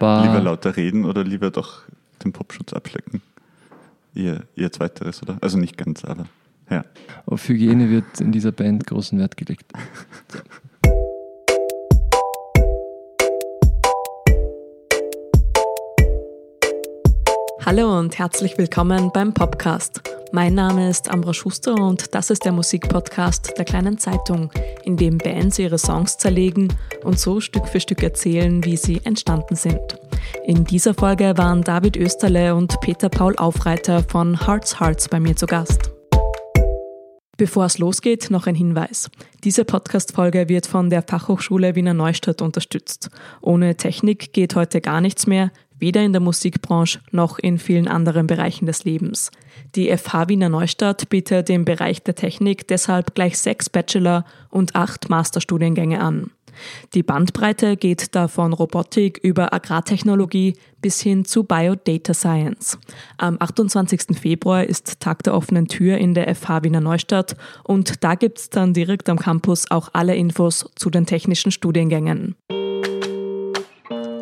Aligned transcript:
Bar. 0.00 0.26
Lieber 0.26 0.40
lauter 0.40 0.76
reden 0.76 1.04
oder 1.04 1.22
lieber 1.22 1.50
doch 1.50 1.82
den 2.24 2.32
Popschutz 2.32 2.72
abschlecken? 2.72 3.20
Ihr, 4.14 4.44
ihr 4.56 4.72
zweiteres, 4.72 5.22
oder? 5.22 5.36
Also 5.42 5.58
nicht 5.58 5.76
ganz, 5.76 6.06
aber 6.06 6.24
ja. 6.70 6.86
Auf 7.26 7.46
Hygiene 7.46 7.90
wird 7.90 8.18
in 8.18 8.32
dieser 8.32 8.50
Band 8.50 8.86
großen 8.86 9.18
Wert 9.18 9.36
gelegt. 9.36 9.70
Hallo 17.66 17.98
und 17.98 18.18
herzlich 18.18 18.56
willkommen 18.56 19.10
beim 19.12 19.34
Popcast. 19.34 20.02
Mein 20.32 20.54
Name 20.54 20.88
ist 20.88 21.10
Ambra 21.10 21.34
Schuster 21.34 21.74
und 21.74 22.14
das 22.14 22.30
ist 22.30 22.44
der 22.44 22.52
Musikpodcast 22.52 23.54
der 23.58 23.64
kleinen 23.64 23.98
Zeitung, 23.98 24.52
in 24.84 24.96
dem 24.96 25.18
Bands 25.18 25.58
ihre 25.58 25.76
Songs 25.76 26.18
zerlegen 26.18 26.72
und 27.02 27.18
so 27.18 27.40
Stück 27.40 27.66
für 27.66 27.80
Stück 27.80 28.00
erzählen, 28.04 28.62
wie 28.64 28.76
sie 28.76 29.00
entstanden 29.02 29.56
sind. 29.56 29.98
In 30.46 30.62
dieser 30.62 30.94
Folge 30.94 31.36
waren 31.36 31.62
David 31.62 31.96
Österle 31.96 32.54
und 32.54 32.80
Peter 32.80 33.08
Paul 33.08 33.34
Aufreiter 33.36 34.04
von 34.04 34.46
Hearts 34.46 34.78
Hearts 34.78 35.08
bei 35.08 35.18
mir 35.18 35.34
zu 35.34 35.46
Gast. 35.46 35.90
Bevor 37.36 37.64
es 37.64 37.78
losgeht, 37.78 38.30
noch 38.30 38.46
ein 38.46 38.54
Hinweis. 38.54 39.10
Diese 39.42 39.64
Podcast-Folge 39.64 40.48
wird 40.48 40.66
von 40.66 40.90
der 40.90 41.02
Fachhochschule 41.02 41.74
Wiener 41.74 41.94
Neustadt 41.94 42.40
unterstützt. 42.40 43.10
Ohne 43.40 43.76
Technik 43.76 44.32
geht 44.32 44.54
heute 44.54 44.80
gar 44.80 45.00
nichts 45.00 45.26
mehr 45.26 45.50
weder 45.80 46.02
in 46.02 46.12
der 46.12 46.20
Musikbranche 46.20 47.00
noch 47.10 47.38
in 47.38 47.58
vielen 47.58 47.88
anderen 47.88 48.26
Bereichen 48.26 48.66
des 48.66 48.84
Lebens. 48.84 49.30
Die 49.74 49.96
FH 49.96 50.28
Wiener 50.28 50.48
Neustadt 50.48 51.08
bietet 51.08 51.50
im 51.50 51.64
Bereich 51.64 52.02
der 52.02 52.14
Technik 52.14 52.68
deshalb 52.68 53.14
gleich 53.14 53.38
sechs 53.38 53.68
Bachelor- 53.68 54.24
und 54.50 54.76
acht 54.76 55.10
Masterstudiengänge 55.10 56.00
an. 56.00 56.30
Die 56.94 57.02
Bandbreite 57.02 57.76
geht 57.76 58.14
da 58.14 58.28
von 58.28 58.52
Robotik 58.52 59.18
über 59.22 59.52
Agrartechnologie 59.52 60.56
bis 60.80 61.00
hin 61.00 61.24
zu 61.24 61.44
Biodata 61.44 62.14
Science. 62.14 62.78
Am 63.18 63.36
28. 63.38 64.18
Februar 64.18 64.64
ist 64.64 65.00
Tag 65.00 65.22
der 65.22 65.34
offenen 65.34 65.68
Tür 65.68 65.98
in 65.98 66.14
der 66.14 66.34
FH 66.34 66.64
Wiener 66.64 66.80
Neustadt 66.80 67.36
und 67.64 68.02
da 68.04 68.14
gibt's 68.14 68.50
dann 68.50 68.74
direkt 68.74 69.08
am 69.08 69.18
Campus 69.18 69.70
auch 69.70 69.90
alle 69.92 70.16
Infos 70.16 70.66
zu 70.74 70.90
den 70.90 71.06
technischen 71.06 71.52
Studiengängen. 71.52 72.36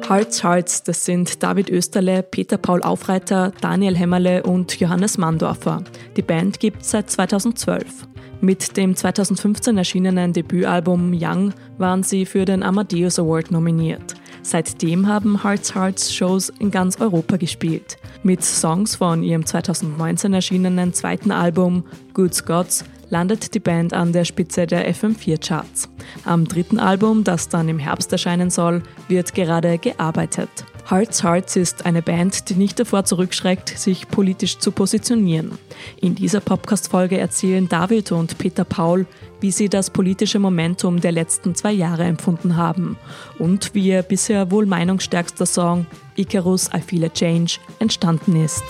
Hearts 0.09 0.43
Hearts, 0.43 0.83
das 0.83 1.05
sind 1.05 1.43
David 1.43 1.69
Österle, 1.69 2.23
Peter 2.23 2.57
Paul 2.57 2.83
Aufreiter, 2.83 3.53
Daniel 3.61 3.95
Hämmerle 3.95 4.43
und 4.43 4.81
Johannes 4.81 5.19
Mandorfer. 5.19 5.83
Die 6.17 6.23
Band 6.23 6.59
gibt 6.61 6.83
seit 6.83 7.11
2012. 7.11 8.09
Mit 8.41 8.79
dem 8.79 8.97
2015 8.97 9.77
erschienenen 9.77 10.33
Debütalbum 10.33 11.13
Young 11.13 11.53
waren 11.77 12.03
sie 12.03 12.25
für 12.25 12.47
den 12.47 12.63
Amadeus 12.63 13.19
Award 13.19 13.51
nominiert. 13.51 14.15
Seitdem 14.41 15.09
haben 15.09 15.43
Hearts 15.43 15.75
Hearts 15.75 16.15
Shows 16.15 16.49
in 16.59 16.71
ganz 16.71 16.99
Europa 16.99 17.37
gespielt. 17.37 17.99
Mit 18.23 18.43
Songs 18.43 18.97
von 18.97 19.23
ihrem 19.23 19.45
2019 19.45 20.33
erschienenen 20.33 20.95
zweiten 20.95 21.31
Album 21.31 21.85
Good 22.15 22.47
Gods 22.47 22.83
landet 23.11 23.55
die 23.55 23.61
Band 23.61 23.93
an 23.93 24.13
der 24.13 24.25
Spitze 24.25 24.67
der 24.67 24.93
FM4-Charts. 24.93 25.89
Am 26.25 26.47
dritten 26.47 26.79
Album, 26.79 27.25
das 27.25 27.49
dann 27.49 27.69
im 27.69 27.79
Herbst 27.79 28.13
erscheinen 28.13 28.51
soll, 28.51 28.83
wird 29.09 29.35
gerade 29.35 29.79
gearbeitet. 29.79 30.49
Hearts 30.91 31.23
Hearts 31.23 31.55
ist 31.57 31.85
eine 31.85 32.01
Band, 32.01 32.49
die 32.49 32.55
nicht 32.55 32.81
davor 32.81 33.05
zurückschreckt, 33.05 33.69
sich 33.69 34.09
politisch 34.09 34.59
zu 34.59 34.73
positionieren. 34.73 35.59
In 36.01 36.15
dieser 36.15 36.41
Podcast-Folge 36.41 37.19
erzählen 37.19 37.69
David 37.69 38.11
und 38.11 38.39
Peter 38.39 38.65
Paul, 38.65 39.05
wie 39.41 39.51
sie 39.51 39.69
das 39.69 39.91
politische 39.91 40.39
Momentum 40.39 40.99
der 40.99 41.13
letzten 41.13 41.55
zwei 41.55 41.73
Jahre 41.73 42.05
empfunden 42.05 42.57
haben 42.57 42.97
und 43.39 43.75
wie 43.75 43.89
ihr 43.89 44.03
bisher 44.03 44.51
wohl 44.51 44.65
meinungsstärkster 44.65 45.45
Song 45.45 45.87
Icarus 46.17 46.71
I 46.75 46.81
Feel 46.81 47.05
a 47.05 47.11
Change 47.11 47.59
entstanden 47.79 48.43
ist. 48.43 48.65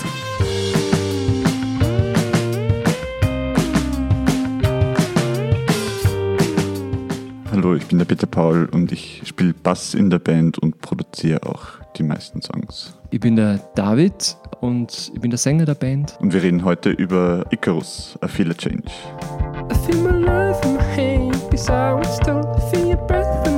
Hallo, 7.68 7.76
ich 7.76 7.86
bin 7.86 7.98
der 7.98 8.06
Peter 8.06 8.26
Paul 8.26 8.66
und 8.72 8.92
ich 8.92 9.20
spiele 9.26 9.52
Bass 9.52 9.92
in 9.92 10.08
der 10.08 10.18
Band 10.18 10.58
und 10.58 10.80
produziere 10.80 11.42
auch 11.42 11.66
die 11.98 12.02
meisten 12.02 12.40
Songs. 12.40 12.96
Ich 13.10 13.20
bin 13.20 13.36
der 13.36 13.58
David 13.74 14.38
und 14.62 15.12
ich 15.12 15.20
bin 15.20 15.30
der 15.30 15.36
Sänger 15.36 15.66
der 15.66 15.74
Band. 15.74 16.16
Und 16.18 16.32
wir 16.32 16.42
reden 16.42 16.64
heute 16.64 16.88
über 16.88 17.44
Icarus, 17.50 18.18
A 18.22 18.26
Feel 18.26 18.52
a 18.52 18.54
Change. 18.54 18.84
I 19.70 19.74
feel 19.84 20.00
my 20.00 20.18
life 20.18 20.66
in 20.66 20.76
my 20.76 20.82
hand, 20.96 21.50
beside 21.50 21.98
what's 21.98 22.18
told. 22.20 22.46
I 22.46 22.74
feel 22.74 22.86
your 22.86 23.06
breath 23.06 23.46
in 23.46 23.57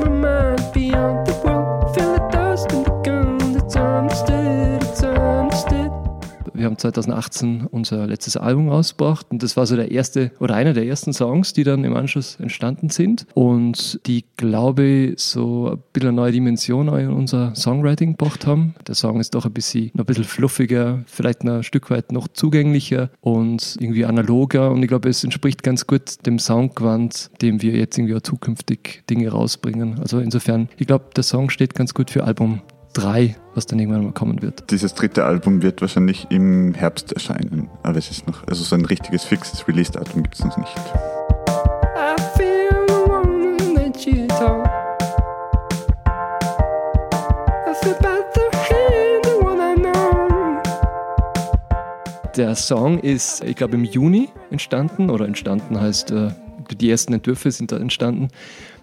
haben 6.70 6.78
2018 6.78 7.66
unser 7.70 8.06
letztes 8.06 8.36
Album 8.36 8.68
rausgebracht 8.68 9.26
und 9.30 9.42
das 9.42 9.56
war 9.56 9.66
so 9.66 9.76
der 9.76 9.90
erste 9.90 10.30
oder 10.38 10.54
einer 10.54 10.72
der 10.72 10.86
ersten 10.86 11.12
Songs, 11.12 11.52
die 11.52 11.64
dann 11.64 11.84
im 11.84 11.96
Anschluss 11.96 12.38
entstanden 12.38 12.88
sind 12.90 13.26
und 13.34 14.00
die, 14.06 14.24
glaube 14.36 14.84
ich, 14.84 15.20
so 15.20 15.70
ein 15.72 15.82
bisschen 15.92 16.08
eine 16.10 16.16
neue 16.16 16.32
Dimension 16.32 16.88
in 16.88 17.10
unser 17.10 17.54
Songwriting 17.54 18.12
gebracht 18.12 18.46
haben. 18.46 18.74
Der 18.86 18.94
Song 18.94 19.20
ist 19.20 19.34
doch 19.34 19.44
ein 19.44 19.52
bisschen, 19.52 19.90
noch 19.94 20.04
ein 20.04 20.06
bisschen 20.06 20.24
fluffiger, 20.24 21.00
vielleicht 21.06 21.44
noch 21.44 21.54
ein 21.54 21.62
Stück 21.62 21.90
weit 21.90 22.12
noch 22.12 22.28
zugänglicher 22.28 23.10
und 23.20 23.76
irgendwie 23.80 24.04
analoger 24.04 24.70
und 24.70 24.82
ich 24.82 24.88
glaube, 24.88 25.08
es 25.08 25.24
entspricht 25.24 25.62
ganz 25.62 25.86
gut 25.86 26.24
dem 26.26 26.38
Soundgewand, 26.38 27.30
dem 27.42 27.62
wir 27.62 27.72
jetzt 27.72 27.98
irgendwie 27.98 28.14
auch 28.14 28.22
zukünftig 28.22 29.02
Dinge 29.10 29.28
rausbringen. 29.30 29.98
Also 29.98 30.20
insofern, 30.20 30.68
ich 30.78 30.86
glaube, 30.86 31.06
der 31.16 31.24
Song 31.24 31.50
steht 31.50 31.74
ganz 31.74 31.94
gut 31.94 32.10
für 32.10 32.24
Album 32.24 32.60
3, 32.92 33.36
was 33.54 33.66
dann 33.66 33.78
irgendwann 33.78 34.04
mal 34.04 34.12
kommen 34.12 34.42
wird. 34.42 34.70
Dieses 34.70 34.94
dritte 34.94 35.24
Album 35.24 35.62
wird 35.62 35.80
wahrscheinlich 35.80 36.26
im 36.30 36.74
Herbst 36.74 37.12
erscheinen, 37.12 37.68
aber 37.82 37.98
es 37.98 38.10
ist 38.10 38.26
noch, 38.26 38.46
also 38.46 38.64
so 38.64 38.74
ein 38.74 38.84
richtiges 38.84 39.24
fixes 39.24 39.66
Release-Datum 39.68 40.22
gibt 40.22 40.34
es 40.34 40.44
noch 40.44 40.56
nicht. 40.56 40.76
Der 52.36 52.54
Song 52.54 52.98
ist, 53.00 53.44
ich 53.44 53.56
glaube, 53.56 53.74
im 53.74 53.84
Juni 53.84 54.30
entstanden 54.50 55.10
oder 55.10 55.26
entstanden 55.26 55.78
heißt, 55.78 56.10
äh, 56.12 56.30
die 56.70 56.90
ersten 56.90 57.12
Entwürfe 57.12 57.50
sind 57.50 57.72
da 57.72 57.76
entstanden. 57.76 58.28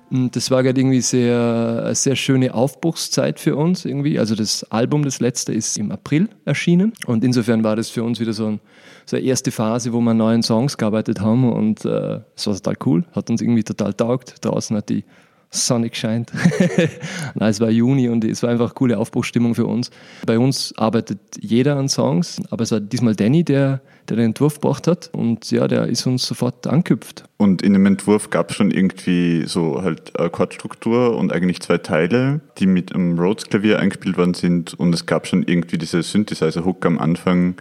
Und 0.09 0.35
das 0.35 0.51
war 0.51 0.63
gerade 0.63 0.79
irgendwie 0.79 1.01
sehr, 1.01 1.83
eine 1.85 1.95
sehr 1.95 2.15
schöne 2.15 2.53
Aufbruchszeit 2.53 3.39
für 3.39 3.55
uns 3.55 3.83
irgendwie. 3.83 4.19
Also 4.19 4.35
das 4.35 4.63
Album, 4.71 5.03
das 5.03 5.19
letzte, 5.19 5.53
ist 5.53 5.77
im 5.77 5.91
April 5.91 6.29
erschienen. 6.45 6.93
Und 7.05 7.23
insofern 7.23 7.63
war 7.63 7.75
das 7.75 7.89
für 7.89 8.03
uns 8.03 8.19
wieder 8.19 8.33
so, 8.33 8.47
ein, 8.47 8.59
so 9.05 9.17
eine 9.17 9.25
erste 9.25 9.51
Phase, 9.51 9.91
wo 9.91 9.99
wir 9.99 10.11
an 10.11 10.17
neuen 10.17 10.43
Songs 10.43 10.77
gearbeitet 10.77 11.19
haben. 11.19 11.51
Und 11.51 11.83
äh, 11.83 12.21
es 12.35 12.47
war 12.47 12.53
total 12.53 12.75
cool, 12.85 13.05
hat 13.11 13.29
uns 13.29 13.41
irgendwie 13.41 13.63
total 13.63 13.93
taugt. 13.93 14.45
Draußen 14.45 14.77
hat 14.77 14.89
die 14.89 15.03
Sonne 15.49 15.89
scheint. 15.93 16.31
Nein, 17.35 17.49
es 17.49 17.59
war 17.59 17.69
Juni 17.69 18.09
und 18.09 18.23
es 18.25 18.43
war 18.43 18.49
einfach 18.49 18.75
coole 18.75 18.97
Aufbruchsstimmung 18.97 19.55
für 19.55 19.65
uns. 19.65 19.91
Bei 20.25 20.37
uns 20.37 20.73
arbeitet 20.77 21.19
jeder 21.39 21.77
an 21.77 21.87
Songs, 21.87 22.41
aber 22.49 22.63
es 22.63 22.71
war 22.71 22.79
diesmal 22.79 23.15
Danny, 23.15 23.43
der, 23.43 23.81
der 24.09 24.17
den 24.17 24.27
Entwurf 24.27 24.55
gebracht 24.55 24.87
hat 24.87 25.09
und 25.13 25.49
ja, 25.51 25.67
der 25.67 25.87
ist 25.87 26.05
uns 26.05 26.25
sofort 26.25 26.67
angeküpft. 26.67 27.23
Und 27.37 27.61
in 27.61 27.73
dem 27.73 27.85
Entwurf 27.85 28.29
gab 28.29 28.51
es 28.51 28.57
schon 28.57 28.71
irgendwie 28.71 29.45
so 29.45 29.81
halt 29.81 30.19
Akkordstruktur 30.19 31.15
und 31.15 31.31
eigentlich 31.31 31.61
zwei 31.61 31.77
Teile, 31.77 32.41
die 32.57 32.67
mit 32.67 32.93
einem 32.93 33.17
Rhodes-Klavier 33.17 33.79
eingespielt 33.79 34.17
worden 34.17 34.33
sind 34.33 34.73
und 34.73 34.93
es 34.93 35.05
gab 35.05 35.27
schon 35.27 35.43
irgendwie 35.43 35.77
diese 35.77 36.03
Synthesizer-Hook 36.03 36.85
am 36.85 36.99
Anfang, 36.99 37.55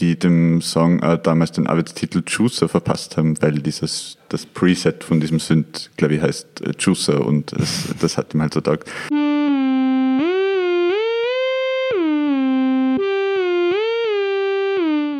die 0.00 0.18
dem 0.18 0.60
Song 0.60 1.00
äh, 1.00 1.18
damals 1.22 1.52
den 1.52 1.66
Arbeitstitel 1.66 2.22
Juicer 2.26 2.68
verpasst 2.68 3.16
haben, 3.16 3.40
weil 3.40 3.60
dieses 3.60 4.18
das 4.28 4.46
Preset 4.46 5.04
von 5.04 5.20
diesem 5.20 5.38
Synth, 5.38 5.90
glaube 5.96 6.14
ich, 6.14 6.22
heißt 6.22 6.62
äh, 6.62 6.72
Juicer 6.78 7.24
und 7.24 7.52
das, 7.52 7.94
das 8.00 8.18
hat 8.18 8.34
ihm 8.34 8.42
halt 8.42 8.54
so 8.54 8.60
taugt. 8.60 8.90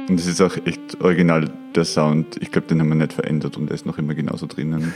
Und 0.08 0.20
es 0.20 0.26
ist 0.26 0.40
auch 0.42 0.56
echt 0.66 1.00
original, 1.00 1.50
der 1.74 1.84
Sound. 1.84 2.36
Ich 2.40 2.52
glaube, 2.52 2.66
den 2.68 2.80
haben 2.80 2.88
wir 2.88 2.94
nicht 2.94 3.14
verändert 3.14 3.56
und 3.56 3.66
der 3.66 3.74
ist 3.74 3.86
noch 3.86 3.98
immer 3.98 4.14
genauso 4.14 4.46
drinnen. 4.46 4.92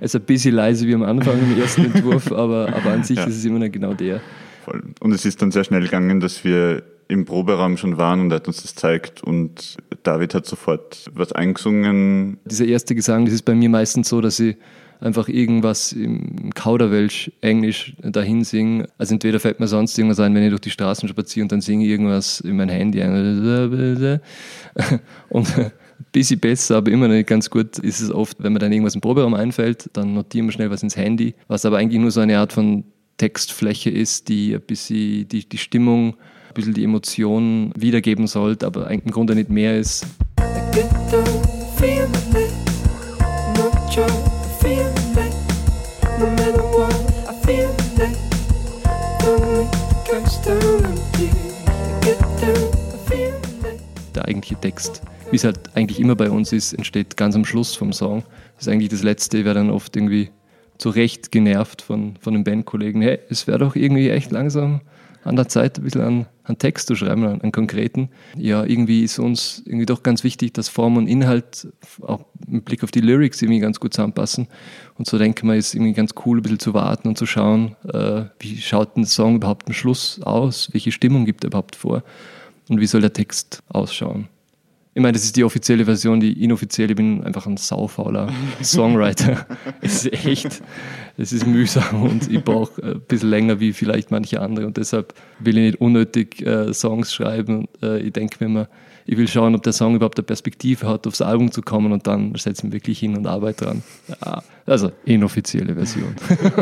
es 0.00 0.14
ist 0.14 0.16
ein 0.16 0.22
bisschen 0.22 0.54
leise 0.54 0.86
wie 0.86 0.94
am 0.94 1.02
Anfang 1.02 1.38
im 1.38 1.60
ersten 1.60 1.86
Entwurf, 1.86 2.30
aber, 2.32 2.72
aber 2.72 2.92
an 2.92 3.04
sich 3.04 3.18
ja. 3.18 3.24
ist 3.24 3.36
es 3.36 3.44
immer 3.44 3.58
noch 3.58 3.70
genau 3.70 3.94
der. 3.94 4.20
Voll. 4.64 4.82
Und 5.00 5.12
es 5.12 5.24
ist 5.24 5.42
dann 5.42 5.50
sehr 5.50 5.64
schnell 5.64 5.82
gegangen, 5.82 6.20
dass 6.20 6.44
wir 6.44 6.82
im 7.08 7.24
Proberaum 7.24 7.76
schon 7.76 7.96
waren 7.96 8.20
und 8.20 8.30
er 8.30 8.36
hat 8.36 8.48
uns 8.48 8.62
das 8.62 8.74
gezeigt 8.74 9.24
und 9.24 9.76
David 10.02 10.34
hat 10.34 10.46
sofort 10.46 11.10
was 11.14 11.32
eingesungen. 11.32 12.38
Dieser 12.44 12.66
erste 12.66 12.94
Gesang, 12.94 13.24
das 13.24 13.34
ist 13.34 13.44
bei 13.44 13.54
mir 13.54 13.70
meistens 13.70 14.10
so, 14.10 14.20
dass 14.20 14.38
ich 14.38 14.56
einfach 15.00 15.28
irgendwas 15.28 15.92
im 15.92 16.50
Kauderwelsch 16.54 17.30
Englisch 17.40 17.94
dahin 18.02 18.44
singe. 18.44 18.88
Also 18.98 19.14
entweder 19.14 19.40
fällt 19.40 19.60
mir 19.60 19.68
sonst 19.68 19.96
irgendwas 19.96 20.20
ein, 20.20 20.34
wenn 20.34 20.42
ich 20.42 20.50
durch 20.50 20.60
die 20.60 20.70
Straßen 20.70 21.08
spaziere 21.08 21.44
und 21.44 21.52
dann 21.52 21.60
singe 21.60 21.84
ich 21.84 21.90
irgendwas 21.90 22.40
in 22.40 22.56
mein 22.56 22.68
Handy. 22.68 23.02
Und 25.28 25.58
ein 25.58 25.72
bisschen 26.12 26.40
besser, 26.40 26.76
aber 26.76 26.90
immer 26.90 27.08
nicht 27.08 27.26
ganz 27.26 27.50
gut 27.50 27.78
ist 27.78 28.00
es 28.00 28.10
oft, 28.10 28.42
wenn 28.42 28.52
mir 28.52 28.58
dann 28.58 28.72
irgendwas 28.72 28.94
im 28.94 29.00
Proberaum 29.00 29.34
einfällt, 29.34 29.90
dann 29.92 30.14
notieren 30.14 30.46
wir 30.46 30.52
schnell 30.52 30.70
was 30.70 30.82
ins 30.82 30.96
Handy, 30.96 31.34
was 31.48 31.64
aber 31.64 31.78
eigentlich 31.78 32.00
nur 32.00 32.10
so 32.10 32.20
eine 32.20 32.38
Art 32.38 32.52
von 32.52 32.84
Textfläche 33.18 33.90
ist, 33.90 34.28
die 34.28 34.54
ein 34.54 34.60
bisschen 34.60 35.28
die, 35.28 35.48
die 35.48 35.58
Stimmung, 35.58 36.10
ein 36.10 36.14
bisschen 36.58 36.74
die 36.74 36.82
Emotionen 36.82 37.72
wiedergeben 37.76 38.26
sollte, 38.26 38.66
aber 38.66 38.90
im 38.90 39.12
Grunde 39.12 39.36
nicht 39.36 39.48
mehr 39.48 39.78
ist. 39.78 40.04
Der 54.14 54.24
eigentliche 54.24 54.56
Text, 54.60 55.02
wie 55.30 55.36
es 55.36 55.44
halt 55.44 55.60
eigentlich 55.76 56.00
immer 56.00 56.16
bei 56.16 56.28
uns 56.28 56.52
ist, 56.52 56.72
entsteht 56.72 57.16
ganz 57.16 57.36
am 57.36 57.44
Schluss 57.44 57.76
vom 57.76 57.92
Song. 57.92 58.24
Das 58.56 58.66
ist 58.66 58.72
eigentlich 58.72 58.88
das 58.88 59.04
Letzte, 59.04 59.44
wäre 59.44 59.54
dann 59.54 59.70
oft 59.70 59.94
irgendwie 59.94 60.30
zu 60.78 60.90
Recht 60.90 61.30
genervt 61.30 61.82
von, 61.82 62.16
von 62.20 62.34
den 62.34 62.42
Bandkollegen. 62.42 63.00
Hey, 63.00 63.20
es 63.30 63.46
wäre 63.46 63.58
doch 63.58 63.76
irgendwie 63.76 64.10
echt 64.10 64.32
langsam 64.32 64.80
an 65.28 65.36
der 65.36 65.48
Zeit, 65.48 65.78
ein 65.78 65.84
bisschen 65.84 66.26
an, 66.44 66.58
Text 66.58 66.88
zu 66.88 66.96
schreiben, 66.96 67.24
an, 67.24 67.40
an, 67.40 67.52
konkreten. 67.52 68.08
Ja, 68.36 68.64
irgendwie 68.64 69.04
ist 69.04 69.18
uns 69.18 69.62
irgendwie 69.66 69.86
doch 69.86 70.02
ganz 70.02 70.24
wichtig, 70.24 70.54
dass 70.54 70.68
Form 70.68 70.96
und 70.96 71.06
Inhalt 71.06 71.68
auch 72.02 72.24
mit 72.46 72.64
Blick 72.64 72.82
auf 72.82 72.90
die 72.90 73.00
Lyrics 73.00 73.42
irgendwie 73.42 73.60
ganz 73.60 73.78
gut 73.80 73.94
zusammenpassen. 73.94 74.48
Und 74.96 75.06
so 75.06 75.18
denke 75.18 75.46
ich 75.52 75.58
ist 75.58 75.74
irgendwie 75.74 75.92
ganz 75.92 76.12
cool, 76.24 76.38
ein 76.38 76.42
bisschen 76.42 76.58
zu 76.58 76.74
warten 76.74 77.08
und 77.08 77.18
zu 77.18 77.26
schauen, 77.26 77.76
äh, 77.92 78.24
wie 78.40 78.56
schaut 78.56 78.96
ein 78.96 79.04
Song 79.04 79.36
überhaupt 79.36 79.66
am 79.66 79.74
Schluss 79.74 80.20
aus, 80.22 80.72
welche 80.72 80.92
Stimmung 80.92 81.24
gibt 81.24 81.44
er 81.44 81.48
überhaupt 81.48 81.76
vor 81.76 82.02
und 82.68 82.80
wie 82.80 82.86
soll 82.86 83.02
der 83.02 83.12
Text 83.12 83.62
ausschauen. 83.68 84.28
Ich 84.98 85.02
meine, 85.02 85.12
das 85.12 85.22
ist 85.22 85.36
die 85.36 85.44
offizielle 85.44 85.84
Version, 85.84 86.18
die 86.18 86.42
inoffizielle, 86.42 86.90
ich 86.90 86.96
bin 86.96 87.22
einfach 87.22 87.46
ein 87.46 87.56
saufauler 87.56 88.32
Songwriter. 88.64 89.46
es 89.80 90.04
ist 90.04 90.26
echt, 90.26 90.60
es 91.16 91.32
ist 91.32 91.46
mühsam 91.46 92.02
und 92.02 92.28
ich 92.28 92.42
brauche 92.42 92.82
ein 92.82 93.00
bisschen 93.02 93.30
länger 93.30 93.60
wie 93.60 93.72
vielleicht 93.72 94.10
manche 94.10 94.40
andere 94.40 94.66
und 94.66 94.76
deshalb 94.76 95.14
will 95.38 95.56
ich 95.56 95.62
nicht 95.66 95.80
unnötig 95.80 96.44
äh, 96.44 96.74
Songs 96.74 97.14
schreiben. 97.14 97.68
Äh, 97.80 98.00
ich 98.00 98.12
denke 98.12 98.38
mir 98.40 98.46
immer, 98.50 98.68
ich 99.06 99.16
will 99.16 99.28
schauen, 99.28 99.54
ob 99.54 99.62
der 99.62 99.72
Song 99.72 99.94
überhaupt 99.94 100.18
eine 100.18 100.24
Perspektive 100.24 100.88
hat, 100.88 101.06
aufs 101.06 101.20
Album 101.20 101.52
zu 101.52 101.62
kommen 101.62 101.92
und 101.92 102.08
dann 102.08 102.34
setze 102.34 102.62
ich 102.62 102.64
mich 102.64 102.72
wirklich 102.72 102.98
hin 102.98 103.16
und 103.16 103.24
arbeite 103.28 103.66
dran. 103.66 103.84
Ja, 104.08 104.42
also 104.66 104.90
inoffizielle 105.04 105.76
Version. 105.76 106.16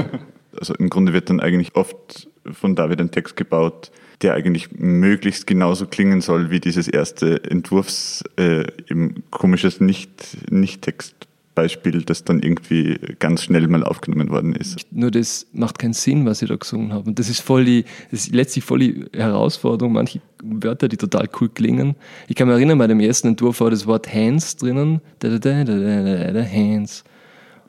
also 0.61 0.75
im 0.75 0.91
Grunde 0.91 1.15
wird 1.15 1.31
dann 1.31 1.41
eigentlich 1.41 1.75
oft 1.75 2.29
von 2.53 2.77
David 2.77 3.01
ein 3.01 3.11
Text 3.11 3.35
gebaut, 3.37 3.91
der 4.23 4.35
eigentlich 4.35 4.71
möglichst 4.73 5.47
genauso 5.47 5.87
klingen 5.87 6.21
soll 6.21 6.51
wie 6.51 6.61
dieses 6.61 6.89
erste 6.89 7.43
Entwurfs, 7.45 8.25
äh, 8.39 8.65
eben 8.89 9.23
komisches 9.31 9.81
Nicht-Textbeispiel, 9.81 11.97
nicht 11.97 12.11
das 12.11 12.25
dann 12.25 12.41
irgendwie 12.41 12.99
ganz 13.19 13.45
schnell 13.45 13.69
mal 13.69 13.85
aufgenommen 13.85 14.31
worden 14.31 14.55
ist. 14.55 14.87
Nur 14.91 15.11
das 15.11 15.47
macht 15.53 15.79
keinen 15.79 15.93
Sinn, 15.93 16.25
was 16.25 16.41
ich 16.41 16.49
da 16.49 16.57
gesungen 16.57 16.93
habe. 16.93 17.11
Und 17.11 17.19
das 17.19 17.29
ist 17.29 17.41
voll 17.41 17.65
die, 17.65 17.85
das 18.11 18.21
ist 18.21 18.35
letztlich 18.35 18.65
voll 18.65 18.79
die 18.79 19.05
Herausforderung. 19.13 19.93
Manche 19.93 20.21
Wörter, 20.43 20.89
die 20.89 20.97
total 20.97 21.29
cool 21.41 21.51
klingen. 21.51 21.95
Ich 22.29 22.37
kann 22.37 22.49
mich 22.49 22.57
erinnern, 22.57 22.79
bei 22.79 22.87
dem 22.87 23.01
ersten 23.01 23.29
Entwurf 23.29 23.61
war 23.61 23.71
das 23.71 23.87
Wort 23.87 24.13
Hands 24.13 24.57
drinnen. 24.57 25.01
Da, 25.19 25.29
da, 25.29 25.39
da, 25.39 25.65
da, 25.65 25.75
da, 25.75 26.33
da, 26.33 26.43
Hands. 26.43 27.05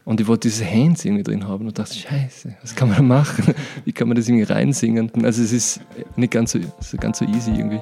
Und 0.07 0.21
ich 0.21 0.27
wollte 0.27 0.47
diese 0.47 0.65
Hands 0.65 1.03
irgendwie 1.03 1.23
drin 1.23 1.45
haben 1.45 1.67
und 1.67 1.77
dachte, 1.77 1.93
scheiße, 1.93 2.55
was 2.61 2.73
kann 2.73 2.87
man 2.87 2.95
da 2.95 3.03
machen? 3.03 3.53
Wie 3.83 3.91
kann 3.91 4.07
man 4.07 4.15
das 4.15 4.29
irgendwie 4.29 4.45
reinsingen? 4.45 5.11
Also 5.25 5.43
es 5.43 5.51
ist 5.51 5.81
nicht 6.15 6.31
ganz 6.31 6.53
so, 6.53 6.59
ganz 6.97 7.19
so 7.19 7.25
easy 7.25 7.51
irgendwie. 7.51 7.81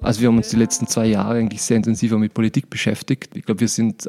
Also 0.00 0.22
wir 0.22 0.28
haben 0.28 0.38
uns 0.38 0.48
die 0.48 0.56
letzten 0.56 0.86
zwei 0.86 1.04
Jahre 1.04 1.34
eigentlich 1.34 1.60
sehr 1.60 1.76
intensiver 1.76 2.16
mit 2.16 2.32
Politik 2.32 2.70
beschäftigt. 2.70 3.36
Ich 3.36 3.44
glaube, 3.44 3.60
wir 3.60 3.68
sind 3.68 4.08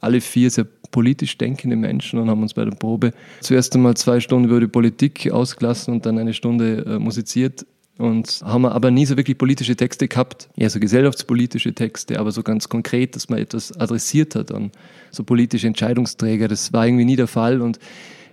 alle 0.00 0.20
vier 0.20 0.50
sehr 0.50 0.66
politisch 0.90 1.36
denkende 1.36 1.76
Menschen 1.76 2.20
und 2.20 2.30
haben 2.30 2.42
uns 2.42 2.54
bei 2.54 2.64
der 2.64 2.72
Probe 2.72 3.12
zuerst 3.40 3.74
einmal 3.74 3.96
zwei 3.96 4.20
Stunden 4.20 4.48
über 4.48 4.60
die 4.60 4.68
Politik 4.68 5.30
ausgelassen 5.30 5.92
und 5.92 6.06
dann 6.06 6.18
eine 6.18 6.34
Stunde 6.34 6.84
äh, 6.86 6.98
musiziert 6.98 7.66
und 7.98 8.40
haben 8.44 8.66
aber 8.66 8.90
nie 8.90 9.06
so 9.06 9.16
wirklich 9.16 9.38
politische 9.38 9.76
Texte 9.76 10.08
gehabt, 10.08 10.48
eher 10.56 10.70
so 10.70 10.80
gesellschaftspolitische 10.80 11.74
Texte, 11.74 12.18
aber 12.18 12.32
so 12.32 12.42
ganz 12.42 12.68
konkret, 12.68 13.14
dass 13.14 13.28
man 13.28 13.38
etwas 13.38 13.76
adressiert 13.78 14.34
hat 14.34 14.52
an 14.52 14.72
so 15.10 15.22
politische 15.24 15.66
Entscheidungsträger. 15.66 16.48
Das 16.48 16.72
war 16.72 16.86
irgendwie 16.86 17.04
nie 17.04 17.16
der 17.16 17.28
Fall 17.28 17.60
und 17.60 17.78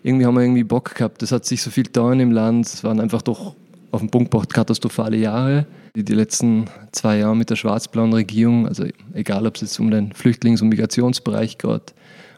irgendwie 0.04 0.26
haben 0.26 0.36
wir 0.36 0.42
irgendwie 0.42 0.64
Bock 0.64 0.96
gehabt. 0.96 1.22
Das 1.22 1.32
hat 1.32 1.46
sich 1.46 1.62
so 1.62 1.70
viel 1.70 1.84
getan 1.84 2.20
im 2.20 2.32
Land. 2.32 2.66
Es 2.66 2.84
waren 2.84 3.00
einfach 3.00 3.22
doch 3.22 3.56
auf 3.92 4.02
den 4.02 4.10
Punkt 4.10 4.32
gebracht 4.32 4.54
katastrophale 4.54 5.18
Jahre 5.18 5.66
die, 5.96 6.04
die 6.04 6.14
letzten 6.14 6.66
zwei 6.92 7.18
Jahre 7.18 7.36
mit 7.36 7.50
der 7.50 7.56
schwarz-blauen 7.56 8.14
Regierung, 8.14 8.68
also 8.68 8.86
egal 9.14 9.46
ob 9.46 9.56
es 9.56 9.62
jetzt 9.62 9.80
um 9.80 9.92
den 9.92 10.14
Flüchtlings- 10.14 10.62
und 10.62 10.70
Migrationsbereich 10.70 11.58
geht 11.58 11.94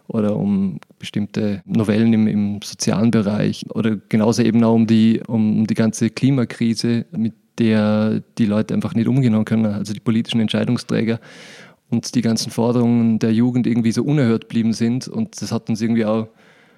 oder 0.08 0.36
um 0.36 0.80
bestimmte 1.00 1.62
Novellen 1.66 2.14
im, 2.14 2.28
im 2.28 2.62
sozialen 2.64 3.12
Bereich 3.12 3.66
oder 3.74 3.98
genauso 4.10 4.42
eben 4.42 4.64
auch 4.64 4.74
um 4.74 4.88
die, 4.88 5.22
um 5.28 5.68
die 5.68 5.76
ganze 5.76 6.10
Klimakrise, 6.10 7.06
mit 7.12 7.34
der 7.60 8.24
die 8.38 8.46
Leute 8.46 8.74
einfach 8.74 8.96
nicht 8.96 9.08
umgehen 9.08 9.46
können, 9.46 9.66
also 9.66 9.94
die 9.94 10.00
politischen 10.00 10.42
Entscheidungsträger 10.42 11.20
und 11.92 12.16
die 12.16 12.22
ganzen 12.22 12.52
Forderungen 12.52 13.20
der 13.20 13.32
Jugend 13.34 13.68
irgendwie 13.68 13.92
so 13.92 14.04
unerhört 14.04 14.48
blieben 14.48 14.74
sind. 14.74 15.08
Und 15.08 15.40
das 15.40 15.52
hat 15.52 15.70
uns 15.70 15.80
irgendwie 15.80 16.06
auch 16.06 16.28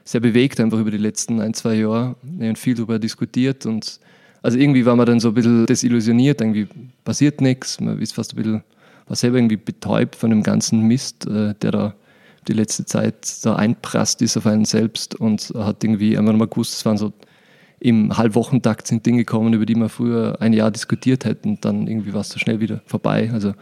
sehr 0.03 0.19
bewegt, 0.19 0.59
einfach 0.59 0.79
über 0.79 0.91
die 0.91 0.97
letzten 0.97 1.39
ein, 1.39 1.53
zwei 1.53 1.75
Jahre. 1.75 2.17
Haben 2.41 2.57
viel 2.57 2.75
darüber 2.75 2.99
diskutiert 2.99 3.65
und 3.65 4.01
also 4.45 4.59
irgendwie 4.59 4.85
war 4.85 4.95
man 4.95 5.07
dann 5.07 5.19
so 5.19 5.29
ein 5.29 5.33
bisschen 5.33 5.65
desillusioniert, 5.65 6.39
irgendwie 6.39 6.67
passiert 7.03 7.41
nichts, 7.41 7.79
man 7.79 7.99
ist 7.99 8.13
fast 8.13 8.33
ein 8.33 8.35
bisschen, 8.35 8.63
war 9.07 9.15
selber 9.15 9.37
irgendwie 9.37 9.57
betäubt 9.57 10.15
von 10.15 10.29
dem 10.29 10.43
ganzen 10.43 10.81
Mist, 10.81 11.25
äh, 11.25 11.55
der 11.55 11.71
da 11.71 11.95
die 12.47 12.53
letzte 12.53 12.85
Zeit 12.85 13.43
da 13.43 13.55
einprasst 13.55 14.21
ist 14.21 14.37
auf 14.37 14.45
einen 14.45 14.65
selbst 14.65 15.15
und 15.15 15.51
hat 15.55 15.83
irgendwie 15.83 16.15
einfach 16.15 16.33
mal 16.33 16.47
gewusst, 16.47 16.73
es 16.73 16.85
waren 16.85 16.97
so 16.97 17.11
im 17.79 18.15
Halbwochentakt 18.15 18.85
sind 18.85 19.03
Dinge 19.07 19.17
gekommen, 19.19 19.51
über 19.53 19.65
die 19.65 19.75
wir 19.75 19.89
früher 19.89 20.39
ein 20.39 20.53
Jahr 20.53 20.69
diskutiert 20.69 21.25
hätten, 21.25 21.59
dann 21.61 21.87
irgendwie 21.87 22.13
war 22.13 22.21
es 22.21 22.29
so 22.29 22.37
schnell 22.37 22.59
wieder 22.59 22.81
vorbei. 22.85 23.31
Also 23.33 23.53